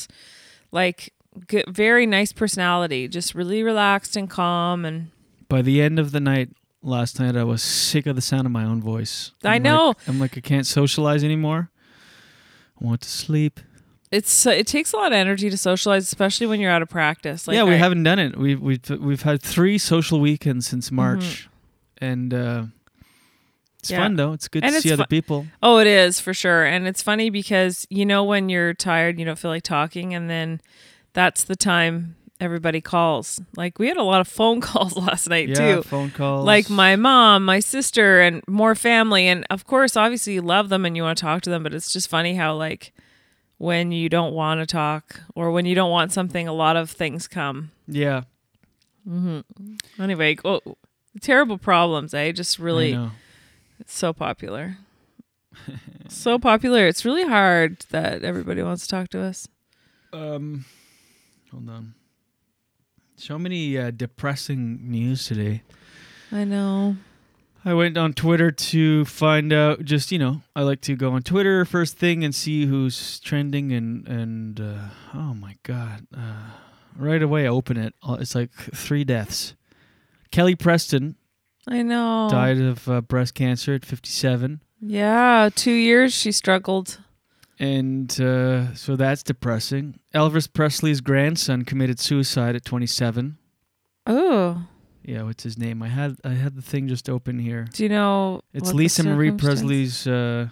[0.73, 1.13] like
[1.49, 3.09] good, very nice personality.
[3.09, 4.85] Just really relaxed and calm.
[4.85, 5.11] And
[5.49, 6.51] By the end of the night
[6.83, 9.33] last night, I was sick of the sound of my own voice.
[9.45, 9.89] I I'm know.
[9.89, 11.71] Like, I'm like, I can't socialize anymore.
[12.81, 13.59] I want to sleep.
[14.13, 17.47] it's it takes a lot of energy to socialize, especially when you're out of practice.
[17.49, 18.37] Like yeah, we I- haven't done it.
[18.39, 21.49] We've we've we've had three social weekends since March,
[22.01, 22.05] Mm-hmm.
[22.05, 22.63] and uh,
[23.81, 23.99] it's Yeah.
[23.99, 24.33] fun though.
[24.33, 25.47] It's good And to it's see other people.
[25.63, 26.65] Oh, it is for sure.
[26.65, 30.31] And it's funny because you know when you're tired, you don't feel like talking, and
[30.31, 30.61] then
[31.13, 33.39] that's the time everybody calls.
[33.57, 35.83] Like we had a lot of phone calls last night Yeah, too.
[35.83, 36.47] phone calls.
[36.47, 39.27] Like my mom, my sister, and more family.
[39.27, 41.75] And of course, obviously you love them and you want to talk to them, but
[41.75, 42.93] it's just funny how like
[43.59, 46.91] when you don't want to talk or when you don't want something, a lot of
[46.91, 47.73] things come.
[47.87, 48.23] Yeah.
[49.09, 50.03] Mm-hmm.
[50.03, 50.61] Anyway, go
[51.21, 52.31] Terrible problems, eh?
[52.33, 53.11] Just really, know.
[53.81, 54.77] It's so popular.
[56.09, 56.87] so popular.
[56.87, 59.49] It's really hard that everybody wants to talk to us.
[60.13, 60.65] Um,
[61.51, 61.95] hold on.
[63.17, 65.63] So many uh, depressing news today.
[66.33, 66.97] I know.
[67.65, 69.85] I went on Twitter to find out.
[69.85, 73.73] Just you know, I like to go on Twitter first thing and see who's trending
[73.73, 76.53] and and uh, oh my god, uh,
[76.97, 77.95] right away I open it.
[78.03, 79.55] Uh, It's like three deaths.
[80.31, 81.17] Kelly Preston
[81.71, 82.29] I know.
[82.31, 86.99] died of uh, breast cancer at 57, Yeah, two years she struggled.
[87.59, 90.01] and uh, so that's depressing.
[90.15, 93.37] Elvis Presley's grandson committed suicide at 27.
[94.07, 94.67] Oh,
[95.05, 95.83] Yeah, what's his name?
[95.83, 97.67] I had I had the thing just open here.
[97.73, 98.41] do you know?
[98.53, 100.49] It's Lisa Marie Presley's uh,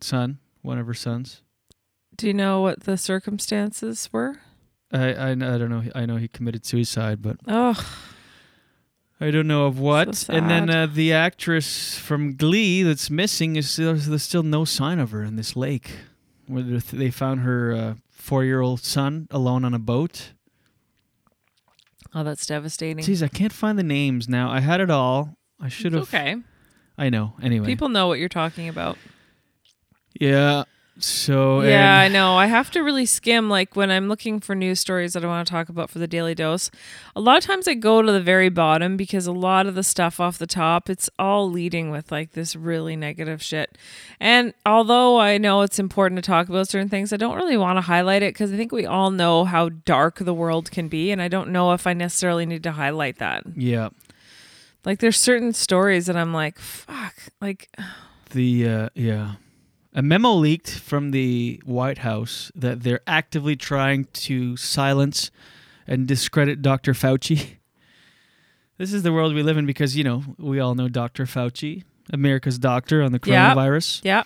[0.00, 1.42] son, one of her sons.
[2.14, 4.36] Do you know what the circumstances were?
[4.92, 5.82] I, I I don't know.
[5.94, 7.82] I know he committed suicide, but Ugh.
[9.20, 10.16] I don't know of what.
[10.16, 14.64] So and then uh, the actress from Glee that's missing is still, there's still no
[14.64, 15.90] sign of her in this lake,
[16.46, 20.32] where they- found her uh, four-year-old son alone on a boat.
[22.14, 23.04] Oh, that's devastating.
[23.04, 24.50] Jeez, I can't find the names now.
[24.50, 25.36] I had it all.
[25.60, 26.02] I should have.
[26.02, 26.36] okay.
[26.98, 27.34] I know.
[27.40, 27.64] Anyway.
[27.66, 28.98] People know what you're talking about.
[30.20, 30.64] Yeah.
[30.98, 31.62] So.
[31.62, 32.36] Yeah, I know.
[32.36, 35.46] I have to really skim like when I'm looking for news stories that I want
[35.46, 36.70] to talk about for the daily dose.
[37.16, 39.82] A lot of times I go to the very bottom because a lot of the
[39.82, 43.78] stuff off the top, it's all leading with like this really negative shit.
[44.20, 47.78] And although I know it's important to talk about certain things, I don't really want
[47.78, 51.10] to highlight it because I think we all know how dark the world can be
[51.10, 53.44] and I don't know if I necessarily need to highlight that.
[53.56, 53.88] Yeah.
[54.84, 57.70] Like there's certain stories that I'm like, fuck, like
[58.32, 59.32] The uh, yeah,
[59.94, 65.30] a memo leaked from the White House that they're actively trying to silence
[65.86, 66.92] and discredit Dr.
[66.92, 67.56] Fauci.
[68.78, 71.24] This is the world we live in because you know we all know Dr.
[71.24, 74.00] Fauci, America's doctor on the coronavirus.
[74.02, 74.24] Yeah.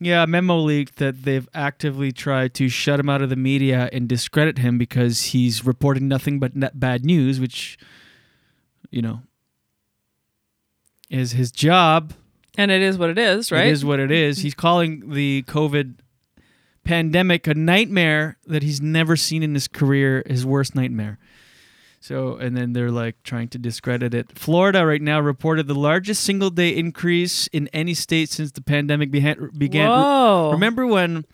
[0.00, 3.88] Yeah, a memo leaked that they've actively tried to shut him out of the media
[3.92, 7.78] and discredit him because he's reporting nothing but net bad news, which,
[8.90, 9.22] you know,
[11.08, 12.12] is his job.
[12.58, 13.66] And it is what it is, right?
[13.66, 14.40] It is what it is.
[14.40, 15.94] He's calling the COVID
[16.84, 21.18] pandemic a nightmare that he's never seen in his career, his worst nightmare.
[22.00, 24.38] So, and then they're like trying to discredit it.
[24.38, 29.10] Florida right now reported the largest single day increase in any state since the pandemic
[29.10, 29.88] behan- began.
[29.88, 30.50] Whoa.
[30.52, 31.24] Remember when?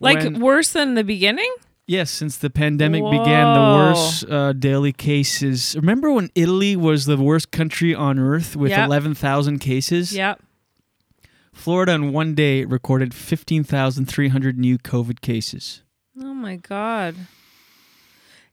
[0.00, 1.52] Like when- worse than the beginning?
[1.88, 5.76] Yes, since the pandemic began, the worst uh, daily cases.
[5.76, 8.86] Remember when Italy was the worst country on earth with Yep.
[8.86, 10.12] 11,000 cases?
[10.12, 10.42] Yep.
[11.52, 15.82] Florida in one day recorded 15,300 new COVID cases.
[16.20, 17.14] Oh my god.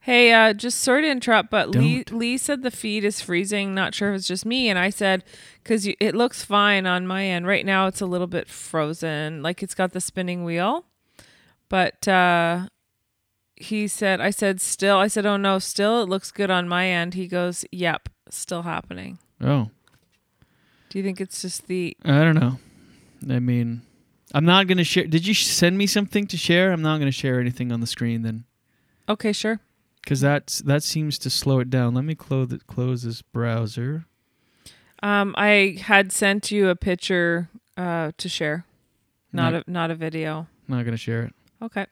[0.02, 3.74] Hey, uh, just sorry to interrupt, but Lee Lee said the feed is freezing.
[3.74, 5.24] Not sure if it's just me, and I said
[5.64, 7.88] because it looks fine on my end right now.
[7.88, 10.84] It's a little bit frozen, like it's got the spinning wheel,
[11.70, 12.68] but uh,
[13.56, 14.98] he said I said still.
[14.98, 17.14] I said oh no, still it looks good on my end.
[17.14, 19.20] He goes, yep, still happening.
[19.42, 19.70] Oh,
[20.90, 21.96] Do you think it's just the?
[22.06, 22.60] I don't know.
[23.34, 23.82] I mean,
[24.34, 25.06] I'm not going to share.
[25.06, 26.72] Did you send me something to share?
[26.72, 28.46] I'm not going to share anything on the screen then.
[29.08, 29.60] Okay, sure.
[30.02, 31.94] Because that's that seems to slow it down.
[31.94, 34.06] Let me close it, close this browser.
[35.02, 38.66] Um, I had sent you a picture uh to share,
[39.32, 40.48] not Not- a not a video.
[40.68, 41.34] Not going to share it.
[41.62, 41.86] Okay,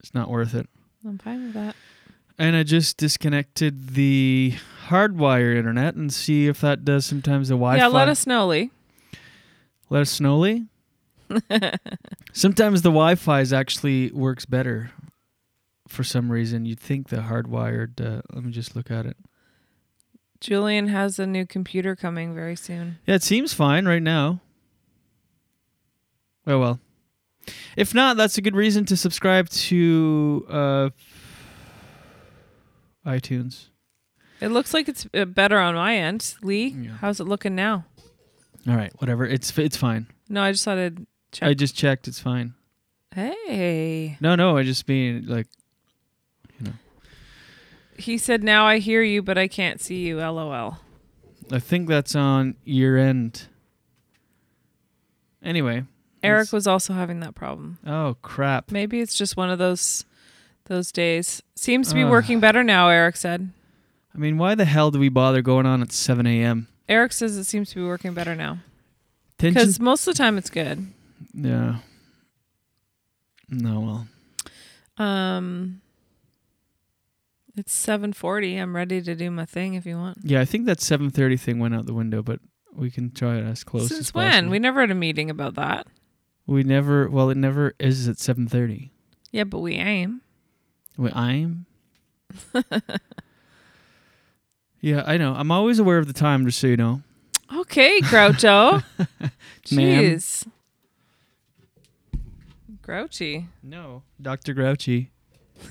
[0.00, 0.68] It's not worth it.
[1.06, 1.76] I'm fine with that.
[2.38, 4.54] And I just disconnected the
[4.88, 7.78] hardwire internet and see if that does sometimes the Wi-Fi.
[7.78, 8.70] Yeah, let us know, Lee.
[9.90, 10.66] Let us know, Lee.
[12.32, 14.90] Sometimes the Wi-Fi is actually works better.
[15.86, 18.00] For some reason, you'd think the hardwired.
[18.00, 19.16] Uh, let me just look at it.
[20.40, 22.98] Julien has a new computer coming very soon.
[23.06, 24.40] Yeah, it seems fine right now.
[26.46, 26.80] Oh well.
[27.76, 30.90] If not, that's a good reason to subscribe to uh,
[33.06, 33.66] iTunes.
[34.40, 36.34] It looks like it's uh, better on my end.
[36.42, 37.84] Lee, how's it looking now?
[38.68, 39.26] All right, whatever.
[39.26, 40.06] It's it's fine.
[40.28, 41.48] No, I just thought I'd check.
[41.48, 42.08] I just checked.
[42.08, 42.54] It's fine.
[43.14, 44.16] hey.
[44.20, 44.56] No, no.
[44.56, 45.46] I just mean like
[46.58, 46.72] you know.
[47.98, 50.18] He said, now I hear you, but I can't see you.
[50.18, 50.78] LOL.
[51.52, 53.48] I think that's on year end.
[55.42, 55.84] Anyway.
[56.22, 57.78] Eric was also having that problem.
[57.86, 58.70] Oh crap.
[58.70, 60.04] Maybe it's just one of those
[60.66, 61.42] those days.
[61.56, 62.10] Seems to be Ugh.
[62.10, 63.50] working better now, Eric said.
[64.14, 66.66] I mean, why the hell do we bother going on at 7 a.m.?
[66.88, 68.58] Eric says it seems to be working better now.
[69.38, 70.86] Because most of the time it's good.
[71.32, 71.76] Yeah.
[73.48, 74.06] No,
[74.98, 75.04] well.
[75.06, 75.80] Um
[77.56, 78.60] It's 7:40.
[78.60, 80.18] I'm ready to do my thing if you want.
[80.22, 82.40] Yeah, I think that 7:30 thing went out the window, but
[82.74, 84.30] we can try it as close as Since possible.
[84.30, 84.50] when?
[84.50, 85.86] We never had a meeting about that.
[86.50, 87.08] We never.
[87.08, 88.90] Well, it never is at 7:30.
[89.30, 90.20] Yeah, but we aim.
[90.96, 91.66] We I'm.
[94.80, 95.34] yeah, I know.
[95.34, 97.02] I'm always aware of the time, just so you know.
[97.54, 98.82] Okay, Groucho.
[98.98, 99.30] Ma'am.
[99.64, 100.48] Jeez.
[102.82, 103.46] Grouchy.
[103.62, 104.52] No, Dr.
[104.52, 105.10] Grouchy.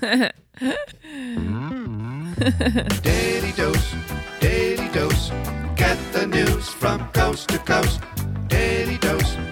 [3.02, 3.94] Daily dose,
[4.40, 5.28] daily dose.
[5.76, 8.00] Get the news from coast to coast.
[8.48, 9.49] Daily dose.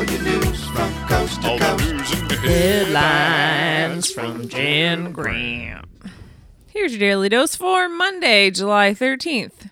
[0.00, 2.32] All your news from coast to coast.
[2.40, 5.84] Headlines from Jen Grant.
[6.68, 9.68] Here's your daily dose for Monday, July 13th.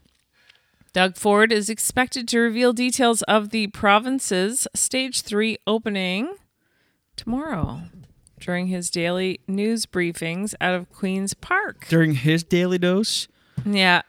[0.93, 6.35] Doug Ford is expected to reveal details of the province's Stage 3 opening
[7.17, 7.85] tomorrow
[8.39, 11.87] during his daily news briefings out of Queen's Park.
[11.89, 13.29] During his daily dose,
[13.65, 14.03] Yeah.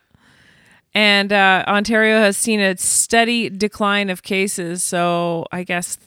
[0.94, 4.84] And uh, Ontario has seen a steady decline of cases.
[4.84, 5.98] So I guess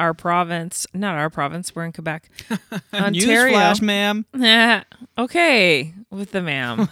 [0.00, 2.28] our province, not our province, we're in Quebec.
[2.92, 3.54] Ontario.
[3.54, 4.24] Newsflash, ma'am.
[5.18, 6.88] okay, with the ma'am.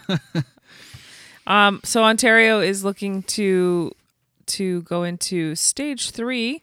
[1.47, 3.93] um, so Ontario is looking to
[4.49, 6.62] to go into stage three.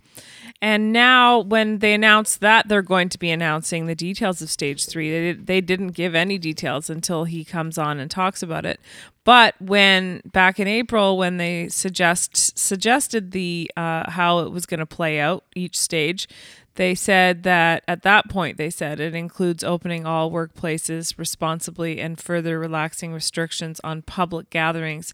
[0.61, 4.85] And now, when they announced that they're going to be announcing the details of stage
[4.85, 8.79] three, they, they didn't give any details until he comes on and talks about it.
[9.25, 14.79] But when back in April, when they suggest suggested the uh, how it was going
[14.79, 16.27] to play out each stage,
[16.75, 22.19] they said that at that point they said it includes opening all workplaces responsibly and
[22.19, 25.13] further relaxing restrictions on public gatherings.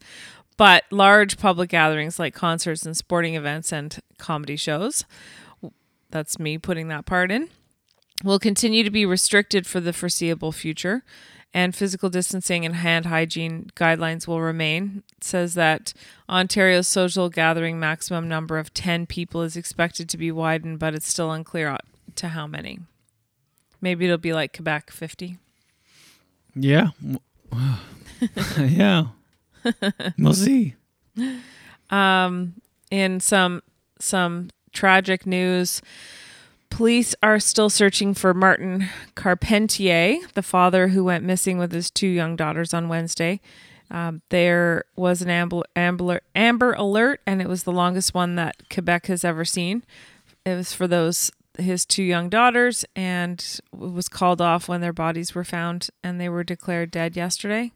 [0.62, 5.06] But large public gatherings like concerts and sporting events and comedy shows,
[6.12, 7.50] that's me putting that part in,
[8.24, 11.04] will continue to be restricted for the foreseeable future.
[11.52, 15.02] And physical distancing and hand hygiene guidelines will remain.
[15.18, 15.96] It says that
[16.30, 21.08] Ontario's social gathering maximum number of 10 people is expected to be widened, but it's
[21.08, 21.76] still unclear
[22.18, 22.82] to how many.
[23.82, 25.40] Maybe it'll be like Quebec 50.
[26.54, 26.90] Yeah.
[28.60, 29.06] yeah.
[30.18, 30.76] we'll see.
[31.90, 32.56] Um,
[32.90, 33.62] in some
[34.00, 35.82] some tragic news,
[36.70, 42.08] police are still searching for Martin Carpentier, the father who went missing with his two
[42.08, 43.42] young daughters on Wednesday.
[43.92, 48.70] Um, there was an amber, amber, amber alert, and it was the longest one that
[48.70, 49.84] Quebec has ever seen.
[50.46, 55.36] It was for those his two young daughters, and was called off when their bodies
[55.36, 57.74] were found, and they were declared dead yesterday.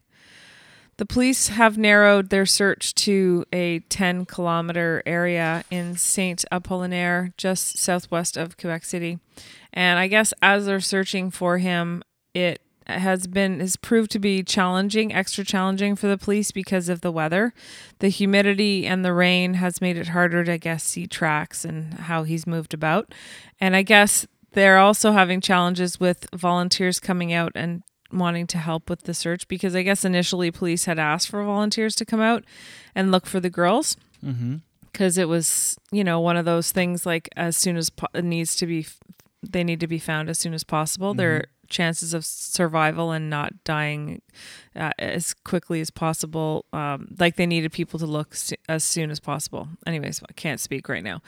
[0.98, 7.76] The police have narrowed their search to a 10 kilometer area in Saint Apollinaire, just
[7.76, 9.18] southwest of Quebec City.
[9.74, 14.42] And I guess as they're searching for him, it has been has proved to be
[14.42, 17.52] challenging, extra challenging for the police because of the weather.
[17.98, 21.94] The humidity and the rain has made it harder to I guess see tracks and
[21.94, 23.12] how he's moved about.
[23.60, 27.82] And I guess they're also having challenges with volunteers coming out and
[28.12, 31.94] wanting to help with the search because I guess initially police had asked for volunteers
[31.96, 32.44] to come out
[32.94, 33.96] and look for the girls.
[34.24, 34.56] Mm-hmm.
[34.92, 38.24] because it was you know one of those things like as soon as po- it
[38.24, 38.86] needs to be
[39.42, 41.12] they need to be found as soon as possible.
[41.14, 44.22] Their chances of survival and not dying
[44.76, 49.10] uh, as quickly as possible um, like they needed people to look s- as soon
[49.10, 49.68] as possible.
[49.86, 51.20] Anyways i can't speak right now.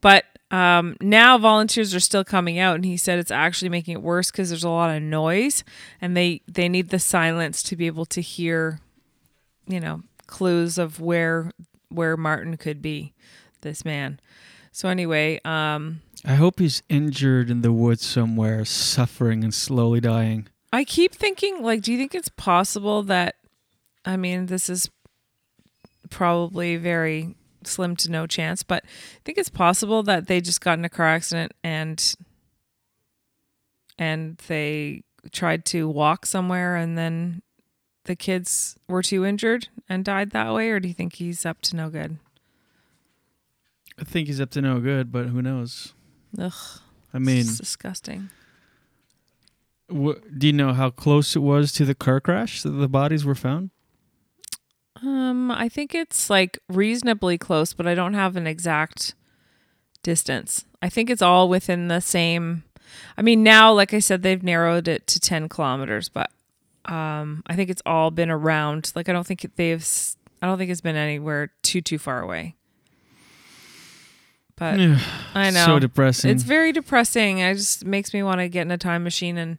[0.00, 4.02] But um, now volunteers are still coming out and he said it's actually making it
[4.02, 5.64] worse because there's a lot of noise
[6.00, 8.78] and they they need the silence to be able to hear
[9.66, 11.50] you know clues of where
[11.88, 13.12] where Martin could be
[13.62, 14.20] this man.
[14.72, 20.48] So anyway, um I hope he's injured in the woods somewhere, suffering and slowly dying.
[20.72, 23.36] I keep thinking like do you think it's possible that
[24.04, 24.90] I mean this is
[26.10, 27.36] probably very
[27.66, 30.88] slim to no chance, but I think it's possible that they just got in a
[30.88, 32.14] car accident and
[33.98, 37.42] and they tried to walk somewhere and then
[38.04, 41.60] the kids were too injured and died that way or do you think he's up
[41.62, 42.18] to no good?
[43.98, 45.94] I think he's up to no good, but who knows?
[46.38, 46.52] Ugh.
[47.14, 48.30] I mean, it's disgusting.
[49.90, 53.24] wh- do you know how close it was to the car crash that the bodies
[53.24, 53.70] were found?
[55.02, 59.14] Um, I think it's like reasonably close, but I don't have an exact
[60.02, 60.64] distance.
[60.80, 62.64] I think it's all within the same.
[63.16, 66.30] I mean, now, like I said, they've narrowed it to 10 kilometers, but
[66.84, 68.92] um, I think it's all been around.
[68.94, 69.86] Like, I don't think they've,
[70.40, 72.54] I don't think it's been anywhere too, too far away.
[74.56, 74.78] But
[75.34, 75.66] I know.
[75.66, 76.30] So depressing.
[76.30, 77.38] It's very depressing.
[77.38, 79.58] It just makes me want to get in a time machine and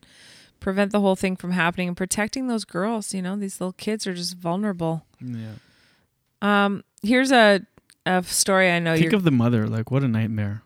[0.63, 3.13] prevent the whole thing from happening and protecting those girls.
[3.13, 5.05] You know, these little kids are just vulnerable.
[5.19, 5.53] Yeah.
[6.41, 7.61] Um, here's a
[8.05, 9.67] a story I know Think of the mother.
[9.67, 10.63] Like, what a nightmare.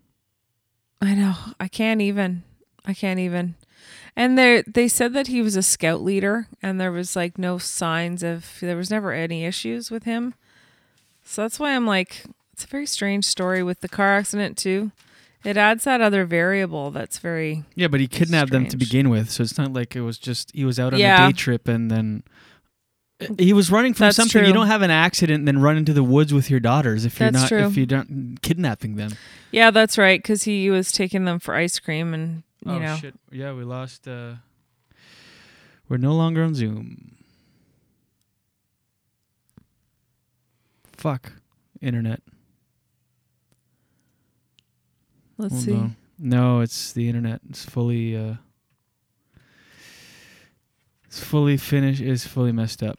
[1.01, 1.35] I know.
[1.59, 2.43] I can't even.
[2.85, 3.55] I can't even.
[4.15, 7.57] And they they said that he was a scout leader, and there was like no
[7.57, 8.57] signs of.
[8.61, 10.33] There was never any issues with him.
[11.23, 12.23] So that's why I'm like,
[12.53, 14.91] it's a very strange story with the car accident too.
[15.47, 17.63] It adds that other variable that's very.
[17.73, 20.51] Yeah, but he kidnapped them to begin with, so it's not like it was just
[20.53, 21.27] he was out on Yeah.
[21.27, 22.23] a day trip and then
[23.39, 24.43] he was running from That's something.
[24.45, 27.17] You don't have an accident and then run into the woods with your daughters if
[27.17, 27.65] you're That's not true.
[27.65, 29.13] if you don't kidnapping them.
[29.51, 30.21] Yeah, that's right.
[30.21, 32.95] Because he was taking them for ice cream, and you oh know.
[32.97, 33.15] shit!
[33.31, 34.05] Yeah, we lost.
[34.05, 34.33] uh
[35.87, 37.15] We're no longer on Zoom.
[40.91, 41.31] Fuck,
[41.81, 42.21] internet.
[45.38, 45.73] Let's Hold see.
[45.73, 45.95] on.
[46.19, 47.41] No, it's the internet.
[47.49, 48.15] It's fully.
[48.17, 48.35] uh
[51.05, 52.01] It's fully finished.
[52.01, 52.97] It's fully messed up.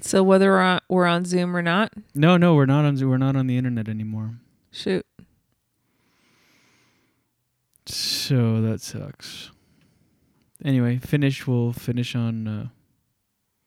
[0.00, 2.96] So whether we're on, we're on Zoom or not, No, no, we're not on.
[2.96, 3.10] Zoom.
[3.10, 4.36] We're not on the internet anymore.
[4.70, 5.04] shoot.
[7.86, 9.50] So that sucks.
[10.64, 11.46] Anyway, finish.
[11.46, 12.68] We'll finish on uh,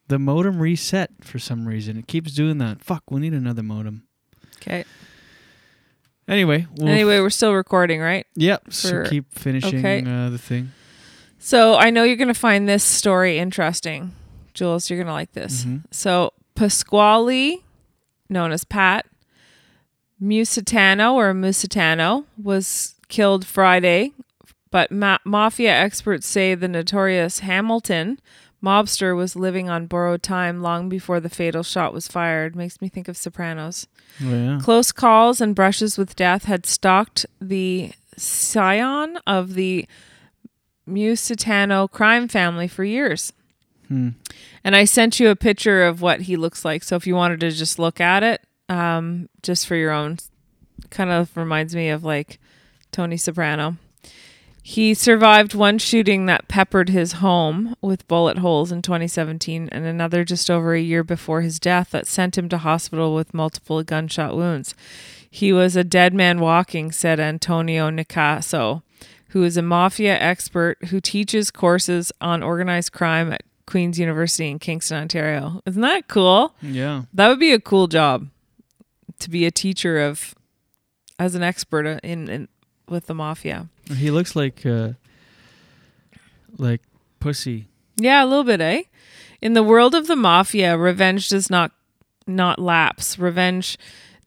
[0.08, 1.97] the modem reset for some reason.
[1.97, 2.84] It keeps doing that.
[2.84, 4.04] Fuck, we need another modem.
[4.58, 4.86] Okay.
[6.28, 8.26] Anyway, we'll anyway, we're still recording, right?
[8.36, 8.74] Yep.
[8.74, 10.04] So keep finishing okay.
[10.06, 10.72] uh, the thing.
[11.40, 14.14] So I know you're going to find this story interesting,
[14.54, 14.90] Jules.
[14.90, 15.66] You're going to like this.
[15.66, 15.84] Mhm.
[15.92, 17.58] So Pasquale,
[18.30, 19.06] known as Pat
[20.22, 24.14] Musitano or Musitano, was killed Friday,
[24.72, 28.20] but ma- mafia experts say the notorious Hamilton
[28.64, 32.55] mobster was living on borrowed time long before the fatal shot was fired.
[32.55, 33.88] Makes me think of Sopranos.
[34.24, 34.59] Oh, yeah.
[34.61, 39.86] Close calls and brushes with death had stalked the scion of the
[40.88, 43.34] Musitano crime family for years.
[43.88, 44.09] Hmm.
[44.64, 46.84] And I sent you a picture of what he looks like.
[46.84, 50.18] So if you wanted to just look at it, um, just for your own,
[50.89, 52.39] kind of reminds me of like
[52.91, 53.78] Tony Soprano.
[54.66, 60.24] He survived one shooting that peppered his home with bullet holes in 2017 and another
[60.24, 64.38] just over a year before his death that sent him to hospital with multiple gunshot
[64.38, 64.74] wounds.
[65.30, 68.84] He was a dead man walking, said Antonio Nicaso,
[69.30, 74.59] who is a mafia expert who teaches courses on organized crime at Queen's University in
[74.59, 75.61] Kingston, Ontario.
[75.66, 76.55] Isn't that cool?
[76.61, 77.03] Yeah.
[77.14, 78.30] That would be a cool job
[79.20, 80.34] to be a teacher of
[81.20, 82.47] as an expert in, in
[82.88, 83.68] with the mafia.
[83.92, 84.94] He looks like uh,
[86.58, 86.82] like
[87.20, 87.68] pussy.
[87.96, 88.84] Yeah, a little bit, eh?
[89.42, 91.72] In the world of the mafia, revenge does not
[92.26, 93.20] not lapse.
[93.20, 93.78] Revenge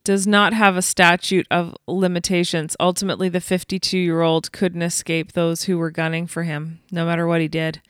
[0.05, 2.77] does not have a statute of limitations.
[2.79, 7.49] Ultimately, the 52-year-old couldn't escape those who were gunning for him, no matter what he
[7.49, 7.83] did.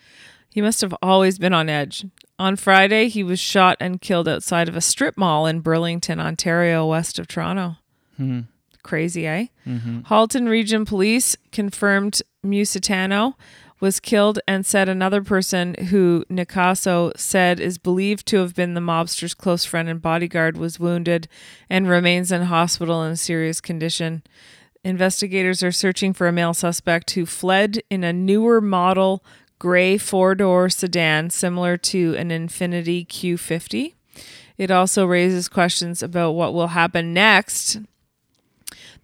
[0.48, 2.06] He must have always been on edge.
[2.38, 6.86] On Friday, he was shot and killed outside of a strip mall in Burlington, Ontario,
[6.86, 7.76] west of Toronto.
[8.16, 8.40] Hmm.
[8.86, 9.46] Crazy, eh?
[9.66, 10.06] Mhm.
[10.06, 13.34] Halton Region Police confirmed Musitano
[13.80, 18.80] was killed and said another person who Nicaso said is believed to have been the
[18.80, 21.26] mobster's close friend and bodyguard was wounded
[21.68, 24.22] and remains in hospital in serious condition.
[24.84, 29.24] Investigators are searching for a male suspect who fled in a newer model
[29.58, 33.94] gray four door sedan similar to an Infiniti Q50.
[34.56, 37.78] It also raises questions about what will happen next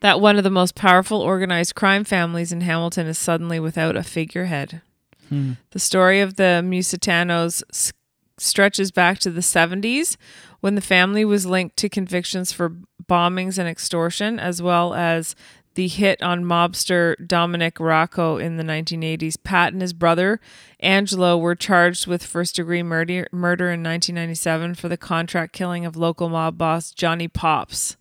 [0.03, 4.03] that one of the most powerful organized crime families in Hamilton is suddenly without a
[4.03, 4.83] figurehead.
[5.29, 5.53] Hmm.
[5.71, 7.93] The story of the Musitanos s-
[8.37, 10.17] stretches back to the 70s
[10.61, 12.77] when the family was linked to convictions for
[13.09, 15.37] bombings and extortion, as well as
[15.75, 19.37] the hit on mobster Dominic Racco in the 1980s.
[19.43, 20.41] Pat and his brother
[20.81, 25.97] Angelo were charged with first degree murder, murder in 1997 for the contract killing of
[25.97, 27.97] local mob boss Johnny Pops.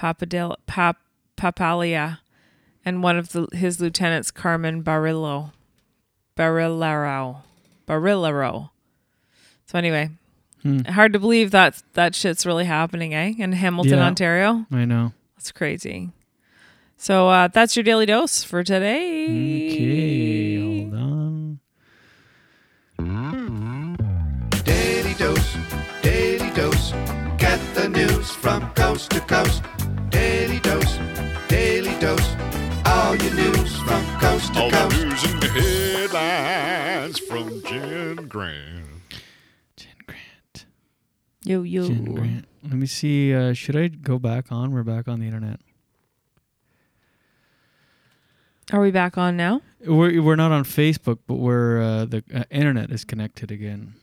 [0.00, 0.96] Papadil, Pap,
[1.36, 2.18] Papalia,
[2.84, 5.52] and one of the, his lieutenants, Carmen Barillo.
[6.36, 7.42] Barillaro.
[7.86, 8.70] Barillaro.
[9.66, 10.10] So anyway,
[10.62, 10.80] Hmm.
[10.80, 13.32] hard to believe that that shit's really happening, eh?
[13.38, 14.06] In Hamilton, Yeah.
[14.06, 14.66] Ontario.
[14.72, 15.12] I know.
[15.36, 16.10] That's crazy.
[16.96, 19.24] So uh, that's your daily dose for today.
[19.24, 21.60] Okay, hold on.
[24.64, 25.56] Daily dose,
[26.02, 26.92] daily dose.
[27.38, 29.62] Get the news from coast to coast.
[30.20, 30.98] Daily dose,
[31.48, 32.36] daily dose.
[32.84, 34.96] All your news from coast to All the coast.
[35.02, 38.86] news and headlines from Jen Grant.
[39.76, 40.66] Jen Grant.
[41.44, 41.86] Yo yo.
[41.86, 42.44] Jen Grant.
[42.62, 43.32] Let me see.
[43.34, 44.72] Uh, should I go back on?
[44.72, 45.60] We're back on the internet.
[48.72, 49.62] Are we back on now?
[49.86, 53.94] We're we're not on Facebook, but we're uh, the uh, internet is connected again.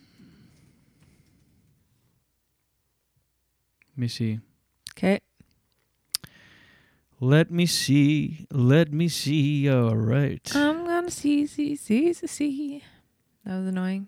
[3.92, 4.40] Let me see.
[4.98, 5.20] Okay.
[7.20, 8.46] Let me see.
[8.52, 9.70] Let me see.
[9.70, 10.56] All right.
[10.56, 12.84] I'm gonna see, see, see, see, see.
[13.46, 14.08] That was annoying.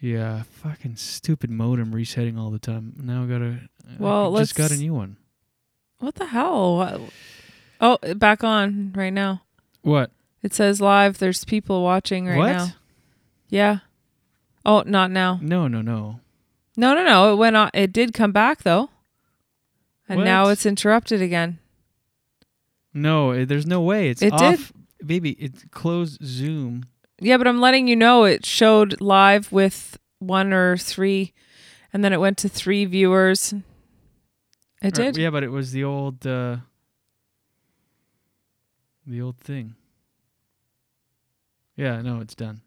[0.00, 2.94] Yeah, fucking stupid modem resetting all the time.
[2.96, 3.60] Now I gotta.
[3.98, 5.16] Well, I just got a new one.
[5.98, 7.08] What the hell?
[7.80, 9.42] Oh, back on right now.
[9.82, 10.10] What?
[10.42, 11.18] It says live.
[11.18, 12.52] There's people watching right What?
[12.52, 12.68] now.
[13.48, 13.78] Yeah.
[14.64, 15.38] Oh, not now.
[15.42, 16.20] No, no, no.
[16.76, 17.32] No, no, no.
[17.32, 17.70] It went on.
[17.74, 18.90] It did come back though,
[20.08, 21.58] and now it's interrupted again.
[22.94, 24.10] No, there's no way.
[24.10, 24.54] It's It did.
[24.54, 24.72] off.
[25.04, 26.84] Baby, it closed Zoom.
[27.20, 31.32] Yeah, but I'm letting you know it showed live with one or three,
[31.92, 33.52] and then it went to three viewers.
[34.82, 35.16] It Or- did.
[35.16, 36.26] yeah, but it was the old.
[36.26, 36.58] Uh,
[39.06, 39.74] the old thing.
[41.76, 42.60] Yeah, no, it's done.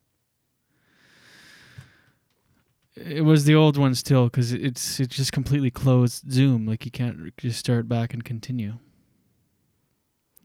[2.96, 6.66] It was the old one still because it's it just completely closed Zoom.
[6.66, 8.76] Like you can't just start back and continue.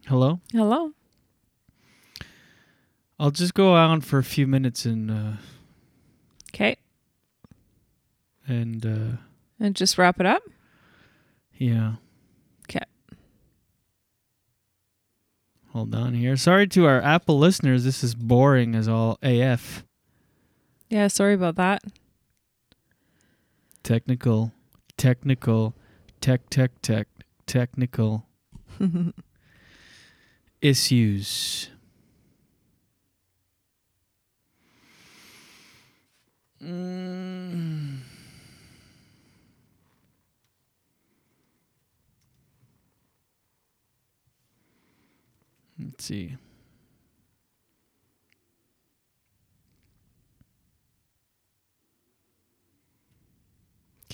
[0.06, 0.40] Hello.
[0.52, 0.90] Hello.
[3.20, 5.32] I'll just go on for a few minutes and uh,
[6.52, 6.76] Okay.
[8.48, 9.16] and uh,
[9.60, 10.42] And just wrap it up.
[11.56, 11.94] yeah.
[12.68, 12.84] Okay.
[15.72, 16.36] Hold on here.
[16.36, 17.84] Sorry to our Apple listeners.
[17.84, 19.84] This is boring as all AF.
[20.88, 21.06] Yeah.
[21.06, 21.82] Sorry about that.
[23.82, 24.52] Technical,
[24.96, 25.74] technical,
[26.20, 27.08] tech, tech, tech,
[27.46, 28.26] technical
[30.62, 31.70] issues.
[36.62, 37.98] Mm.
[45.78, 46.36] Let's see.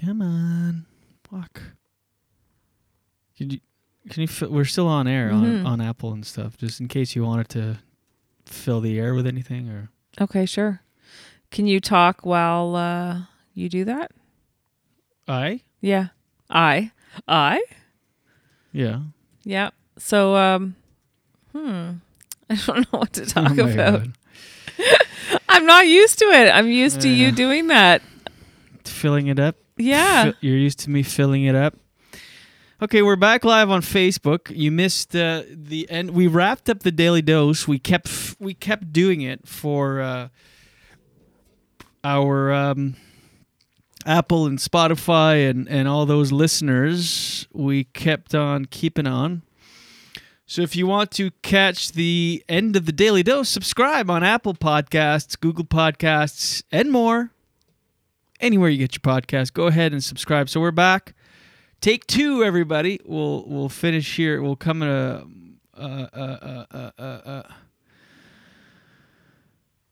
[0.00, 0.86] Come on.
[1.30, 1.62] Fuck.
[3.36, 3.60] Can you
[4.10, 5.64] can you fi- we're still on air Mhm.
[5.64, 7.78] on on Apple and stuff just in case you wanted to
[8.44, 9.90] fill the air with anything or
[10.20, 10.46] Okay.
[10.46, 10.80] Sure.
[11.50, 13.22] Can you talk while uh,
[13.54, 14.12] you do that?
[15.28, 15.60] I?
[15.80, 16.08] Yeah.
[16.48, 16.92] I.
[17.28, 17.62] I.
[18.72, 19.00] Yeah.
[19.44, 19.70] Yeah.
[19.98, 20.76] So, um,
[21.52, 21.92] hmm.
[22.50, 24.06] I don't know what to talk Oh about.
[25.48, 26.50] I'm not used to it.
[26.50, 28.02] I'm used to you doing that.
[28.84, 29.56] Filling it up?
[29.76, 30.32] Yeah.
[30.40, 31.74] You're used to me filling it up.
[32.82, 34.54] Okay, we're back live on Facebook.
[34.54, 36.10] You missed uh, the end.
[36.10, 37.66] We wrapped up the daily dose.
[37.66, 40.28] We kept f- we kept doing it for uh,
[42.04, 42.96] our um,
[44.04, 47.48] Apple and Spotify and and all those listeners.
[47.50, 49.40] We kept on keeping on.
[50.44, 54.54] So if you want to catch the end of the daily dose, subscribe on Apple
[54.54, 57.32] Podcasts, Google Podcasts, and more
[58.40, 59.52] anywhere you get your podcast.
[59.52, 60.48] Go ahead and subscribe.
[60.48, 61.14] So we're back.
[61.80, 63.00] Take two, everybody.
[63.04, 64.42] We'll we'll finish here.
[64.42, 65.26] We'll come in a.
[65.76, 67.42] Uh, uh, uh, uh, uh, uh.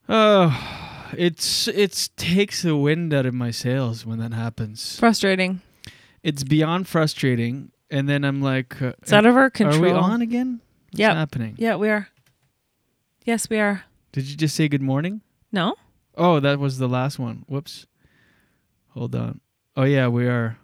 [0.07, 4.97] Oh, it's it's takes the wind out of my sails when that happens.
[4.99, 5.61] Frustrating.
[6.23, 9.77] It's beyond frustrating, and then I'm like, uh, It's out of our control.
[9.77, 10.61] Are we on again?
[10.91, 11.55] Yeah, happening?
[11.57, 12.07] Yeah, we are.
[13.25, 13.83] Yes, we are.
[14.11, 15.21] Did you just say good morning?
[15.51, 15.75] No.
[16.15, 17.43] Oh, that was the last one.
[17.47, 17.85] Whoops.
[18.95, 19.41] Hold on.
[19.75, 20.57] Oh yeah, we are.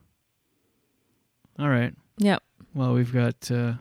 [1.60, 1.94] All right.
[2.18, 2.42] Yep.
[2.74, 3.52] Well, we've got.
[3.52, 3.74] Uh,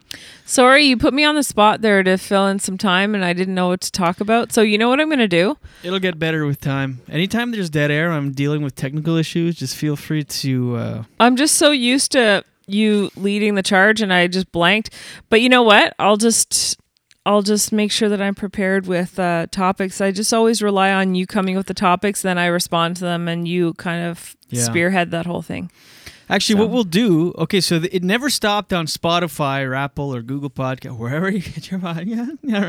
[0.44, 3.32] Sorry, you put me on the spot there to fill in some time, and I
[3.32, 4.52] didn't know what to talk about.
[4.52, 5.56] So you know what I'm going to do?
[5.84, 7.00] it'll get better with time.
[7.08, 9.54] Anytime there's dead air, I'm dealing with technical issues.
[9.54, 10.76] Just feel free to.
[10.76, 14.92] Uh, I'm just so used to you leading the charge, and I just blanked.
[15.28, 15.94] But you know what?
[16.00, 16.79] I'll just.
[17.26, 20.00] I'll just make sure that I'm prepared with uh, topics.
[20.00, 23.28] I just always rely on you coming with the topics, then I respond to them,
[23.28, 24.62] and you kind of Yeah.
[24.62, 25.70] spearhead that whole thing.
[26.30, 30.22] Actually, what we'll do, okay, so th- it never stopped on Spotify or Apple or
[30.22, 32.38] Google Podcast, wherever you get your podcast.
[32.54, 32.62] All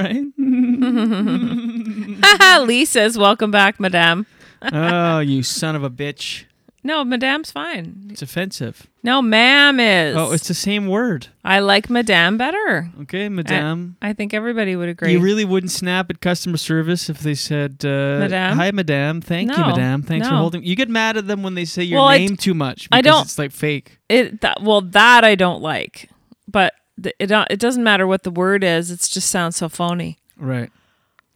[2.58, 2.68] right.
[2.68, 4.26] Lee says, "Welcome back, Madame."
[4.74, 6.46] oh, you son of a bitch!
[6.84, 8.08] No, Madame's fine.
[8.10, 8.88] It's offensive.
[9.04, 10.16] No, ma'am is.
[10.18, 11.28] Oh, it's the same word.
[11.44, 12.90] I like Madame better.
[13.02, 13.98] Okay, Madame.
[14.02, 15.12] I, I think everybody would agree.
[15.12, 18.58] You really wouldn't snap at customer service if they said, uh, Madame?
[18.58, 19.22] "Hi, Madame.
[19.22, 20.02] Thank you, Madame.
[20.02, 22.26] Thanks for holding." You get mad at them when they say your Well, I d-
[22.28, 22.88] name too much.
[22.92, 24.00] I don't- It's like fake.
[24.10, 26.10] it that well that I don't like,
[26.48, 28.90] but th- it it doesn't matter what the word is.
[28.90, 30.18] It just sounds so phony.
[30.36, 30.72] Right.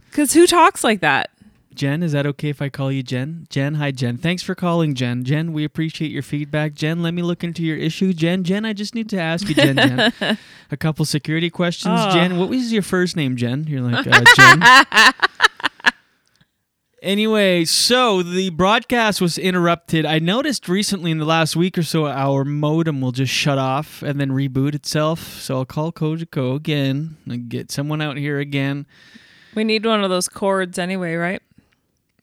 [0.10, 1.30] Because who talks like that?
[1.76, 3.48] Jen, is that okay if I call you Jen?
[3.50, 4.18] Jen, hi Jen.
[4.18, 5.24] Thanks for calling, Jen.
[5.24, 6.74] Jen, we appreciate your feedback.
[6.74, 8.14] Jen, let me look into your issue.
[8.14, 10.38] Jen, Jen, I just need to ask you, Jen, Jen,
[10.72, 12.00] a couple security questions.
[12.00, 12.12] Oh.
[12.14, 13.66] Jen, what was your first name, Jen?
[13.68, 15.14] You're like uh, Jen.
[17.06, 20.08] Anyway, so the broadcast was interrupted.
[20.08, 24.02] I noticed recently in the last week or so, our modem will just shut off
[24.02, 25.20] and then reboot itself.
[25.40, 28.88] So I'll call Cogeco again and get someone out here again.
[29.54, 31.44] We need one of those cords anyway, right?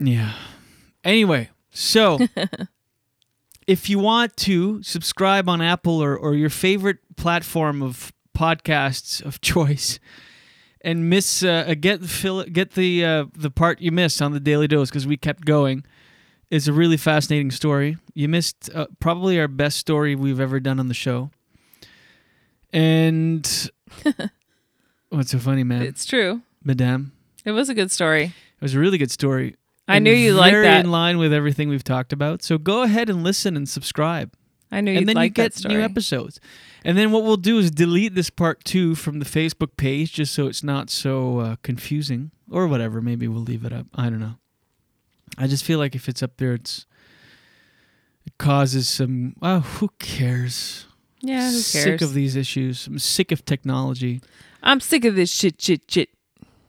[0.07, 0.35] Yeah.
[1.05, 2.19] Anyway, so
[3.67, 9.41] if you want to subscribe on Apple or, or your favorite platform of podcasts of
[9.41, 9.99] choice
[10.81, 14.67] and miss uh, get fill get the uh, the part you missed on the Daily
[14.67, 15.85] Dose because we kept going
[16.51, 17.97] is a really fascinating story.
[18.15, 21.31] You missed uh, probably our best story we've ever done on the show.
[22.73, 23.71] And
[25.09, 25.83] what's so funny, man?
[25.83, 26.43] It's true.
[26.63, 27.13] Madame.
[27.45, 28.25] It was a good story.
[28.25, 29.57] It was a really good story.
[29.93, 32.43] I knew you liked very in line with everything we've talked about.
[32.43, 34.33] So go ahead and listen and subscribe.
[34.71, 35.09] I knew and you'd like that.
[35.09, 36.41] And then like you that get new episodes.
[36.85, 40.35] And then what we'll do is delete this part two from the Facebook page just
[40.35, 43.01] so it's not so uh, confusing or whatever.
[43.01, 43.87] Maybe we'll leave it up.
[43.95, 44.37] I don't know.
[45.39, 46.87] I just feel like if it's up there, it's
[48.27, 49.35] it causes some.
[49.43, 50.87] Oh, who cares?
[51.21, 51.65] Yeah, who cares?
[51.65, 52.87] Sick of these issues.
[52.87, 54.21] I'm sick of technology.
[54.63, 56.09] I'm sick of this shit, shit, shit.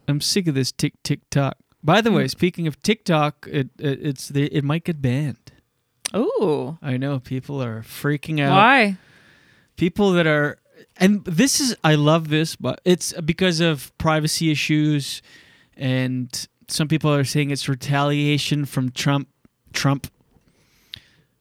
[0.07, 1.57] I'm sick of this tick tick tock.
[1.83, 2.15] By the Mm.
[2.15, 5.51] way, speaking of TikTok, it, it it's the it might get banned.
[6.13, 8.51] Oh, I know people are freaking out.
[8.55, 8.97] why?
[9.75, 10.57] People that are
[10.97, 15.21] and this is I love this, but it's because of privacy issues
[15.75, 19.27] and some people are saying it's retaliation from Trump
[19.73, 20.07] Trump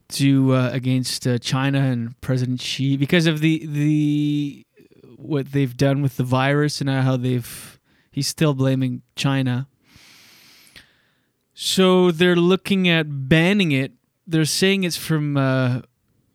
[0.08, 4.66] to uh, against uh, China and President Xi because of the the
[5.16, 7.78] what they've done with the virus and how they've
[8.10, 9.68] he's still blaming China.
[11.54, 13.92] So they're looking at banning it.
[14.26, 15.82] They're saying it's from uh,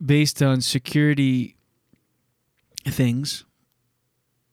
[0.03, 1.55] based on security
[2.85, 3.45] things,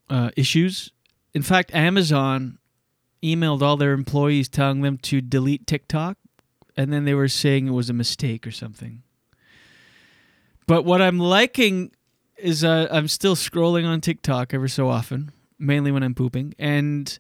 [0.09, 0.91] uh, issues.
[1.35, 2.59] In fact, Amazon
[3.23, 6.17] emailed all their employees telling them to delete TikTok,
[6.77, 9.03] and then they were saying it was a mistake or something.
[10.67, 11.93] But what I'm liking
[12.37, 17.19] is uh, I'm still scrolling on TikTok ever so often, mainly when I'm pooping, and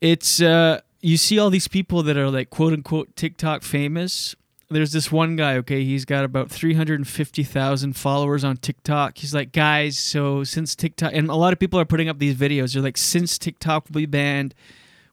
[0.00, 4.34] it's uh, you see all these people that are like quote unquote TikTok famous.
[4.68, 9.16] There's this one guy, okay, he's got about 350,000 followers on TikTok.
[9.18, 12.34] He's like, guys, so since TikTok, and a lot of people are putting up these
[12.34, 14.56] videos, they're like, since TikTok will be banned,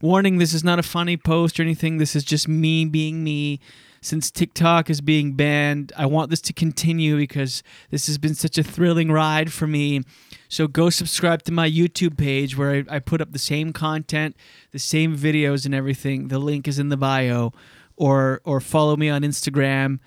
[0.02, 1.98] warning, this is not a funny post or anything.
[1.98, 3.60] This is just me being me.
[4.04, 8.58] Since TikTok is being banned, I want this to continue because this has been such
[8.58, 10.02] a thrilling ride for me.
[10.50, 14.36] So go subscribe to my YouTube page where I, I put up the same content,
[14.72, 16.28] the same videos and everything.
[16.28, 17.54] The link is in the bio.
[17.96, 20.00] Or or follow me on Instagram.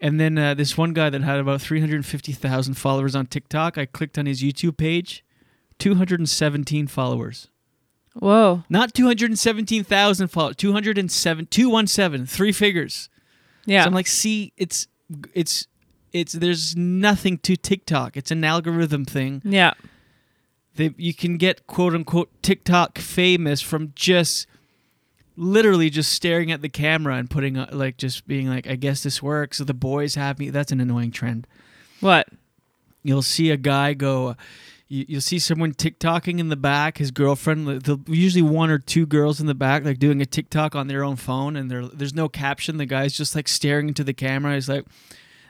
[0.00, 4.18] And then uh, this one guy that had about 350,000 followers on TikTok, I clicked
[4.18, 5.24] on his YouTube page,
[5.78, 7.48] 217 followers.
[8.14, 8.64] Whoa.
[8.68, 13.08] Not 217,000 followers, 207 217, three figures.
[13.66, 13.82] Yeah.
[13.82, 14.86] So I'm like, see, it's
[15.32, 15.66] it's
[16.12, 18.16] it's there's nothing to TikTok.
[18.16, 19.42] It's an algorithm thing.
[19.44, 19.74] Yeah.
[20.76, 24.46] They, you can get quote unquote TikTok famous from just
[25.36, 29.02] literally just staring at the camera and putting uh, like just being like, I guess
[29.02, 29.58] this works.
[29.58, 30.50] So the boys happy.
[30.50, 31.46] That's an annoying trend.
[32.00, 32.28] What?
[33.02, 34.36] You'll see a guy go.
[34.94, 36.98] You, you'll see someone TikToking in the back.
[36.98, 37.66] His girlfriend.
[37.66, 41.02] like, Usually one or two girls in the back, like doing a TikTok on their
[41.02, 42.76] own phone, and there's no caption.
[42.76, 44.54] The guy's just like staring into the camera.
[44.54, 44.84] He's like,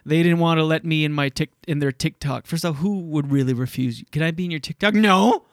[0.06, 2.46] they didn't want to let me in my tick in their TikTok.
[2.46, 4.00] First of all, who would really refuse?
[4.00, 4.06] you?
[4.12, 4.94] Can I be in your TikTok?
[4.94, 5.44] No.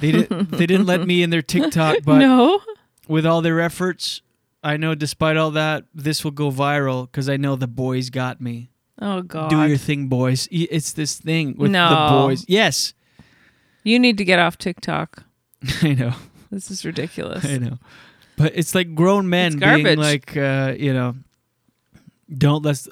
[0.00, 0.50] They didn't.
[0.52, 2.60] they didn't let me in their TikTok, but No.
[3.08, 4.22] with all their efforts,
[4.64, 8.40] I know despite all that, this will go viral because I know the boys got
[8.40, 8.70] me.
[9.00, 9.50] Oh God.
[9.50, 10.48] Do your thing, boys.
[10.50, 11.88] It's this thing with No.
[11.88, 12.44] the boys.
[12.48, 12.92] Yes,
[13.84, 15.24] You need to get off TikTok.
[15.82, 16.14] I know.
[16.50, 17.44] This is ridiculous.
[17.44, 17.78] I know.
[18.36, 21.14] But it's like grown men being like, uh, you know,
[22.36, 22.86] don't let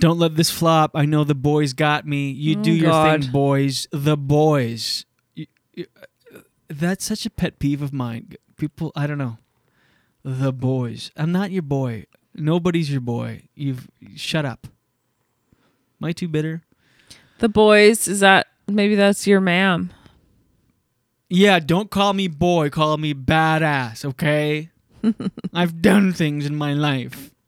[0.00, 0.90] don't let this flop.
[0.94, 2.30] I know the boys got me.
[2.30, 3.22] You Oh, do your God.
[3.22, 3.88] thing, boys.
[3.92, 5.06] The boys.
[5.34, 5.86] You- you-
[6.34, 8.32] uh, that's such a pet peeve of mine.
[8.56, 9.38] People, I don't know.
[10.24, 11.10] The boys.
[11.16, 12.06] I'm not your boy.
[12.34, 13.48] Nobody's your boy.
[13.54, 14.66] You've shut up.
[16.00, 16.62] Am I too bitter?
[17.38, 19.90] The boys, is that maybe that's your ma'am?
[21.28, 24.70] Yeah, don't call me boy, call me badass, okay?
[25.54, 27.30] I've done things in my life.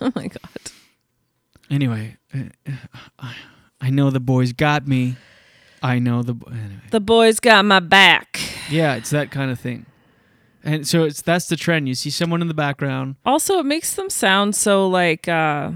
[0.00, 0.40] Oh my god.
[1.68, 2.44] Anyway, uh,
[3.18, 3.34] I-
[3.80, 5.16] I know the boys got me.
[5.82, 6.80] I know the anyway.
[6.92, 8.38] The boys got my back.
[8.70, 9.86] Yeah, it's that kind of thing.
[10.62, 11.88] And so it's that's the trend.
[11.88, 13.16] You see someone in the background.
[13.26, 15.72] Also, it makes them sound so like uh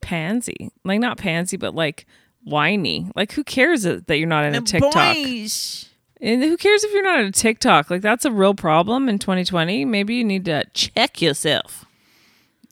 [0.00, 0.70] pansy.
[0.84, 2.06] Like not pansy, but like
[2.44, 3.10] whiny.
[3.14, 5.16] Like who cares that that you're not in a TikTok?
[6.22, 7.90] And who cares if you're not in a TikTok?
[7.90, 9.84] Like that's a real problem in 2020.
[9.84, 11.86] Maybe you need to check yourself.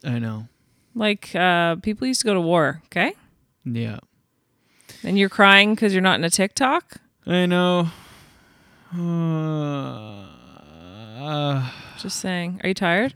[0.05, 0.49] I know.
[0.95, 3.15] Like uh people used to go to war, okay?
[3.65, 3.99] Yeah.
[5.03, 6.97] And you're crying because you're not in a TikTok?
[7.27, 7.89] I know.
[8.97, 8.99] Uh,
[11.21, 12.61] uh, Just saying.
[12.63, 13.15] Are you tired?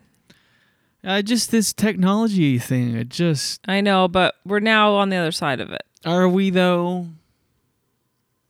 [1.04, 2.96] I just this technology thing.
[2.96, 5.82] It just I know, but we're now on the other side of it.
[6.04, 7.08] are we though?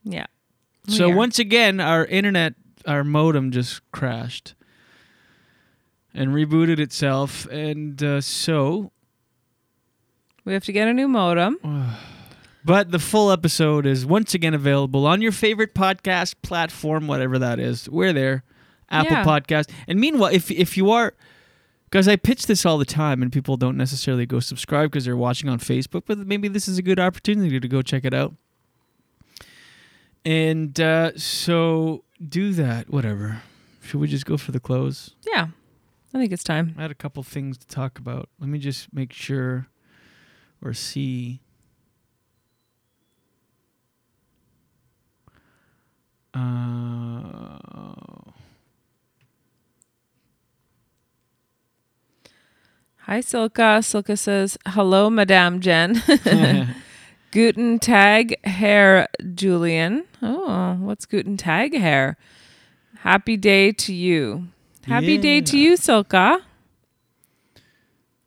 [0.05, 0.27] Yeah.
[0.89, 1.15] So are.
[1.15, 2.55] once again, our internet,
[2.87, 4.55] our modem just crashed
[6.13, 8.91] and rebooted itself, and uh, so.
[10.45, 11.59] we have to get a new modem.
[12.65, 17.59] But the full episode is once again available on your favorite podcast platform, whatever that
[17.59, 17.89] is.
[17.91, 18.45] We're there,
[18.89, 19.25] Apple Yeah.
[19.25, 19.69] Podcast.
[19.89, 21.15] And meanwhile, if if you are,
[21.93, 25.15] because I pitch this all the time, and people don't necessarily go subscribe because they're
[25.15, 28.33] watching on Facebook, but maybe this is a good opportunity to go check it out.
[30.25, 32.89] And uh, so do that.
[32.89, 33.43] Whatever.
[33.83, 35.15] Should we just go for the close?
[35.27, 35.49] Yeah.
[36.15, 36.75] I think it's time.
[36.79, 38.31] I had a couple things to talk about.
[38.41, 39.67] Let me just make sure
[40.65, 41.41] or see.
[46.33, 47.59] Uh,
[53.07, 53.81] Hi, Silka.
[53.83, 56.01] Silka says, Hello, Madame Jen.
[57.33, 60.05] Guten Tag, Herr Julien.
[60.23, 62.17] Oh, what's Guten Tag, Herr?
[62.99, 64.47] Happy day to you.
[64.87, 66.43] Happy day to you, Silka.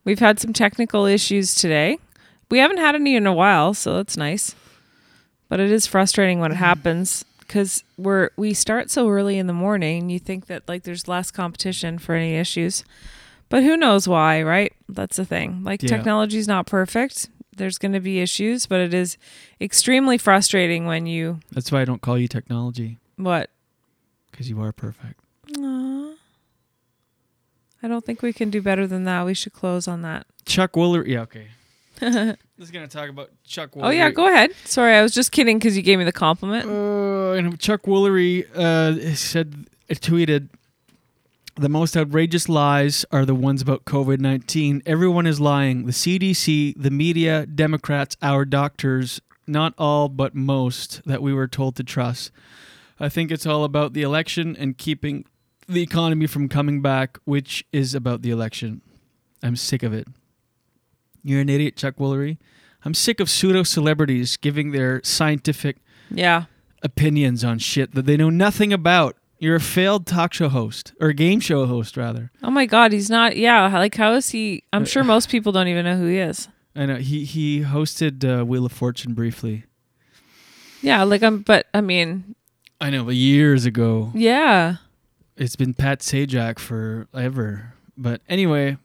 [0.03, 1.97] We've had some technical issues today.
[2.51, 4.55] We haven't had any in a while, so that's nice.
[5.47, 6.59] But it is frustrating when it mm.
[6.59, 10.09] happens because we're we start so early in the morning.
[10.09, 12.83] You think that like there's less competition for any issues,
[13.55, 14.73] but who knows why, right?
[14.89, 15.63] That's the thing.
[15.63, 15.87] Like Yeah.
[15.87, 17.29] technology is not perfect.
[17.55, 19.17] There's going to be issues, but it is
[19.61, 23.49] extremely frustrating when you that's why I don't call you technology what?
[24.29, 25.21] because you are perfect.
[25.57, 26.11] Aw.
[27.81, 29.25] I don't think we can do better than that.
[29.25, 30.27] We should close on that.
[30.45, 31.07] Chuck Woolery.
[31.07, 31.47] Yeah, okay.
[32.57, 33.71] This is gonna talk about Chuck.
[33.71, 33.83] Woolery.
[33.85, 34.51] Oh yeah, go ahead.
[34.65, 36.65] Sorry, I was just kidding because you gave me the compliment.
[36.69, 40.49] Uh, and Chuck Woolery uh, said, tweeted,
[41.55, 44.83] the most outrageous lies are the ones about COVID 19.
[44.85, 45.85] Everyone is lying.
[45.85, 51.75] The CDC, the media, Democrats, our doctors, not all, but most that we were told
[51.77, 52.31] to trust.
[52.99, 55.25] I think it's all about the election and keeping
[55.67, 58.81] the economy from coming back, which is about the election.
[59.41, 60.07] I'm sick of it.
[61.23, 62.37] You're an idiot, Chuck Woolery.
[62.83, 65.77] I'm sick of pseudo celebrities giving their scientific
[66.11, 66.45] Yeah.
[66.83, 69.17] opinions on shit that they know nothing about.
[69.45, 72.31] You're a failed talk show host or game show host, rather.
[72.41, 73.37] Oh my god, he's not.
[73.37, 74.63] Yeah, like how is he?
[74.73, 76.47] I'm sure most people don't even know who he is.
[76.75, 79.65] I know he he hosted uh, Wheel of Fortune briefly.
[80.81, 81.43] Yeah, like I'm.
[81.43, 82.33] But I mean,
[82.81, 84.09] I know, but years ago.
[84.15, 84.77] yeah.
[85.37, 87.73] It's been Pat Sajak forever.
[87.95, 88.77] But anyway,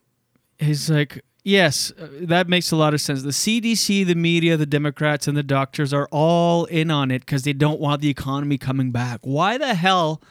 [0.59, 3.23] he's like, yes, uh, that makes a lot of sense.
[3.23, 7.45] The CDC, the media, the Democrats, and the doctors are all in on it because
[7.45, 9.21] they don't want the economy coming back.
[9.23, 10.21] Why the hell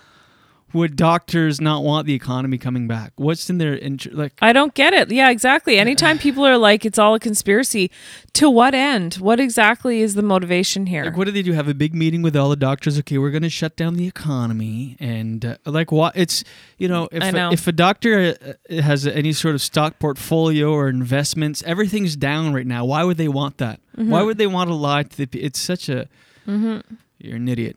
[0.72, 3.12] would doctors not want the economy coming back?
[3.16, 4.16] What's in their interest?
[4.16, 5.10] Like, I don't get it.
[5.10, 5.78] Yeah, exactly.
[5.78, 7.90] Anytime people are like, it's all a conspiracy,
[8.34, 9.14] to what end?
[9.14, 11.04] What exactly is the motivation here?
[11.04, 11.52] Like, what do they do?
[11.52, 12.98] Have a big meeting with all the doctors?
[13.00, 16.16] Okay, we're going to shut down the economy, and uh, like, what?
[16.16, 16.44] It's
[16.78, 17.52] you know, if I a- know.
[17.52, 18.36] if a doctor
[18.70, 22.84] uh, has any sort of stock portfolio or investments, everything's down right now.
[22.84, 23.80] Why would they want that?
[23.96, 24.24] Why Mhm.
[24.26, 25.38] would they want to lie to the?
[25.40, 26.08] It's such a.
[26.46, 26.82] Mhm.
[27.18, 27.76] You're an idiot.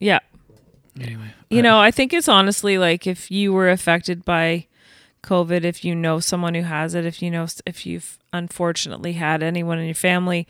[0.00, 0.18] Yeah.
[1.00, 4.66] Anyway, You know, I think it's honestly like if you were affected by
[5.22, 9.42] COVID, if you know someone who has it, if you know, if you've unfortunately had
[9.42, 10.46] anyone in your family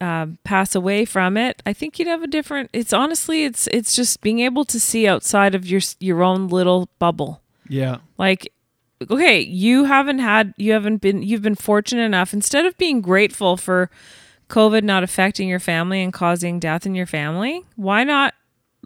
[0.00, 2.70] um, pass away from it, I think you'd have a different.
[2.72, 6.88] It's honestly, it's it's just being able to see outside of your your own little
[6.98, 7.42] bubble.
[7.68, 7.98] Yeah.
[8.18, 8.52] Like,
[9.10, 12.32] okay, you haven't had, you haven't been, you've been fortunate enough.
[12.32, 13.90] Instead of being grateful for
[14.48, 18.34] COVID not affecting your family and causing death in your family, why not?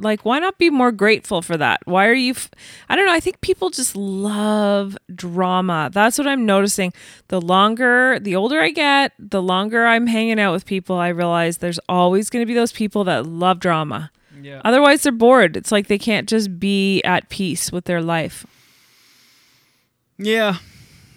[0.01, 1.81] Like, why not be more grateful for that?
[1.85, 2.33] Why are you?
[2.33, 2.51] F-
[2.89, 3.13] I don't know.
[3.13, 5.91] I think people just love drama.
[5.93, 6.93] That's what I'm noticing.
[7.29, 11.59] The longer, the older I get, the longer I'm hanging out with people, I realize
[11.59, 14.11] there's always going to be those people that love drama.
[14.43, 14.63] Yeah.
[14.65, 15.57] Otherwise, they're bored.
[15.57, 18.47] It's like they can't just be at peace with their life.
[20.19, 20.57] Yeah.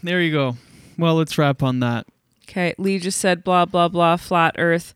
[0.03, 0.57] There you go.
[0.97, 2.05] Well, let's wrap on that.
[2.47, 4.93] Okay, Lee just said blah blah blah flat earth,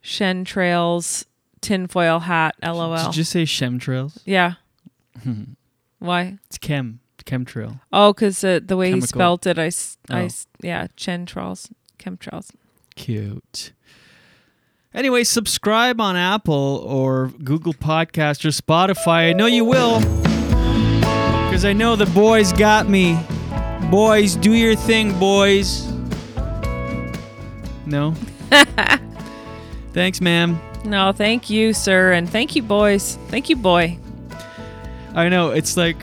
[0.00, 1.24] Shen trails,
[1.64, 2.96] tinfoil hat, lol.
[3.06, 4.18] Did you say chemtrails?
[4.24, 4.54] yeah.
[5.98, 6.38] Why?
[6.46, 7.80] It's chem, chemtrail.
[7.92, 9.08] Oh, because uh, the way he Chemical.
[9.08, 9.70] spelt it, I,
[10.10, 10.28] Oh.
[10.62, 12.50] yeah, chemtrails, chemtrails.
[12.94, 13.72] Cute.
[14.92, 19.30] Anyway, subscribe on Apple or Google Podcast or Spotify.
[19.30, 19.98] I know you will.
[21.48, 23.18] Because I know the boys got me.
[23.90, 25.86] Boys, do your thing, boys.
[27.86, 28.14] No?
[29.92, 30.60] Thanks, ma'am.
[30.84, 33.18] No, thank you, sir, and thank you, boys.
[33.28, 33.98] Thank you, boy.
[35.14, 35.50] I know.
[35.50, 35.96] It's like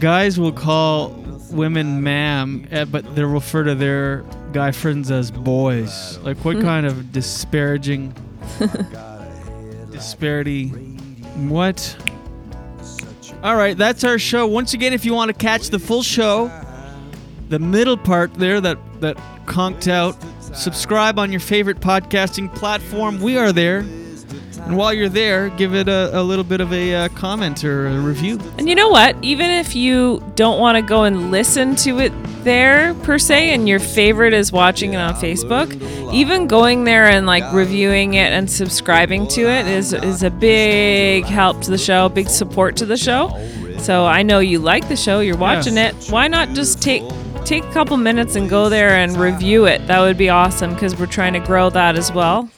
[0.00, 1.10] guys will call
[1.50, 6.18] women ma'am, eh, but they refer to their guy friends as boys.
[6.18, 8.14] Like, what kind of disparaging
[9.90, 10.68] disparity?
[11.48, 11.96] What?
[13.42, 14.46] All right, that's our show.
[14.46, 16.50] Once again, if you want to catch the full show,
[17.50, 19.16] the middle part there that that
[19.46, 23.20] conked out, subscribe on your favorite podcasting platform.
[23.20, 23.84] We are there.
[24.68, 27.86] And while you're there, give it a, a little bit of a uh, comment or
[27.86, 28.38] a review.
[28.58, 29.16] And you know what?
[29.22, 32.12] Even if you don't want to go and listen to it
[32.44, 35.72] there per se, and your favorite is watching it on Facebook,
[36.12, 41.24] even going there and like reviewing it and subscribing to it is is a big
[41.24, 43.30] help to the show, big support to the show.
[43.78, 45.94] So I know you like the show, you're watching it.
[46.10, 47.02] Why not just take
[47.46, 49.86] take a couple minutes and go there and review it?
[49.86, 52.50] That would be awesome because we're trying to grow that as well.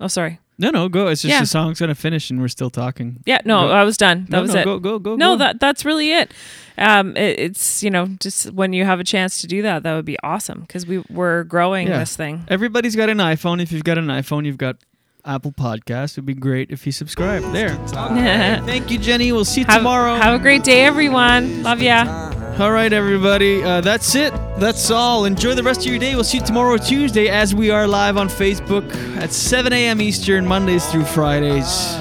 [0.00, 0.40] Oh, sorry.
[0.58, 1.08] No, no, go.
[1.08, 1.40] It's just Yeah.
[1.40, 3.18] the song's gonna finish and we're still talking.
[3.26, 3.72] Yeah, no, Go.
[3.72, 4.24] I was done.
[4.30, 4.64] That No, was no, it.
[4.64, 5.38] go, go, go, No, go.
[5.38, 6.32] that that's really it.
[6.78, 9.94] Um, it, it's you know just when you have a chance to do that, that
[9.94, 11.98] would be awesome because we we're growing Yeah.
[11.98, 12.44] this thing.
[12.48, 13.60] Everybody's got an iPhone.
[13.62, 14.76] If you've got an iPhone, you've got
[15.24, 16.12] Apple Podcast.
[16.14, 17.42] It'd be great if you subscribe.
[17.52, 17.70] There.
[17.86, 19.32] Thank you, Jenny.
[19.32, 20.14] We'll see you Have- tomorrow.
[20.16, 21.62] Have a great day, everyone.
[21.64, 22.25] Love ya.
[22.58, 23.62] All right, everybody.
[23.62, 24.32] Uh, that's it.
[24.58, 25.26] That's all.
[25.26, 26.14] Enjoy the rest of your day.
[26.14, 30.00] We'll see you tomorrow, Tuesday, as we are live on Facebook at 7 a.m.
[30.00, 31.94] Eastern, Mondays through Fridays.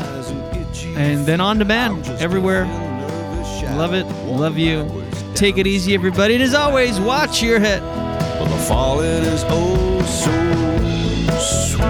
[0.96, 2.64] And then on demand everywhere.
[3.76, 4.06] Love it.
[4.28, 5.04] Love you.
[5.34, 6.36] Take it easy, everybody.
[6.36, 7.82] And as always, watch your head.
[8.40, 10.32] Well, the falling is oh so
[11.74, 11.90] sweet.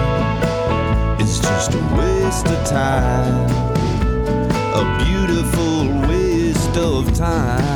[1.22, 3.48] It's just a waste of time.
[4.74, 7.75] A beautiful waste of time.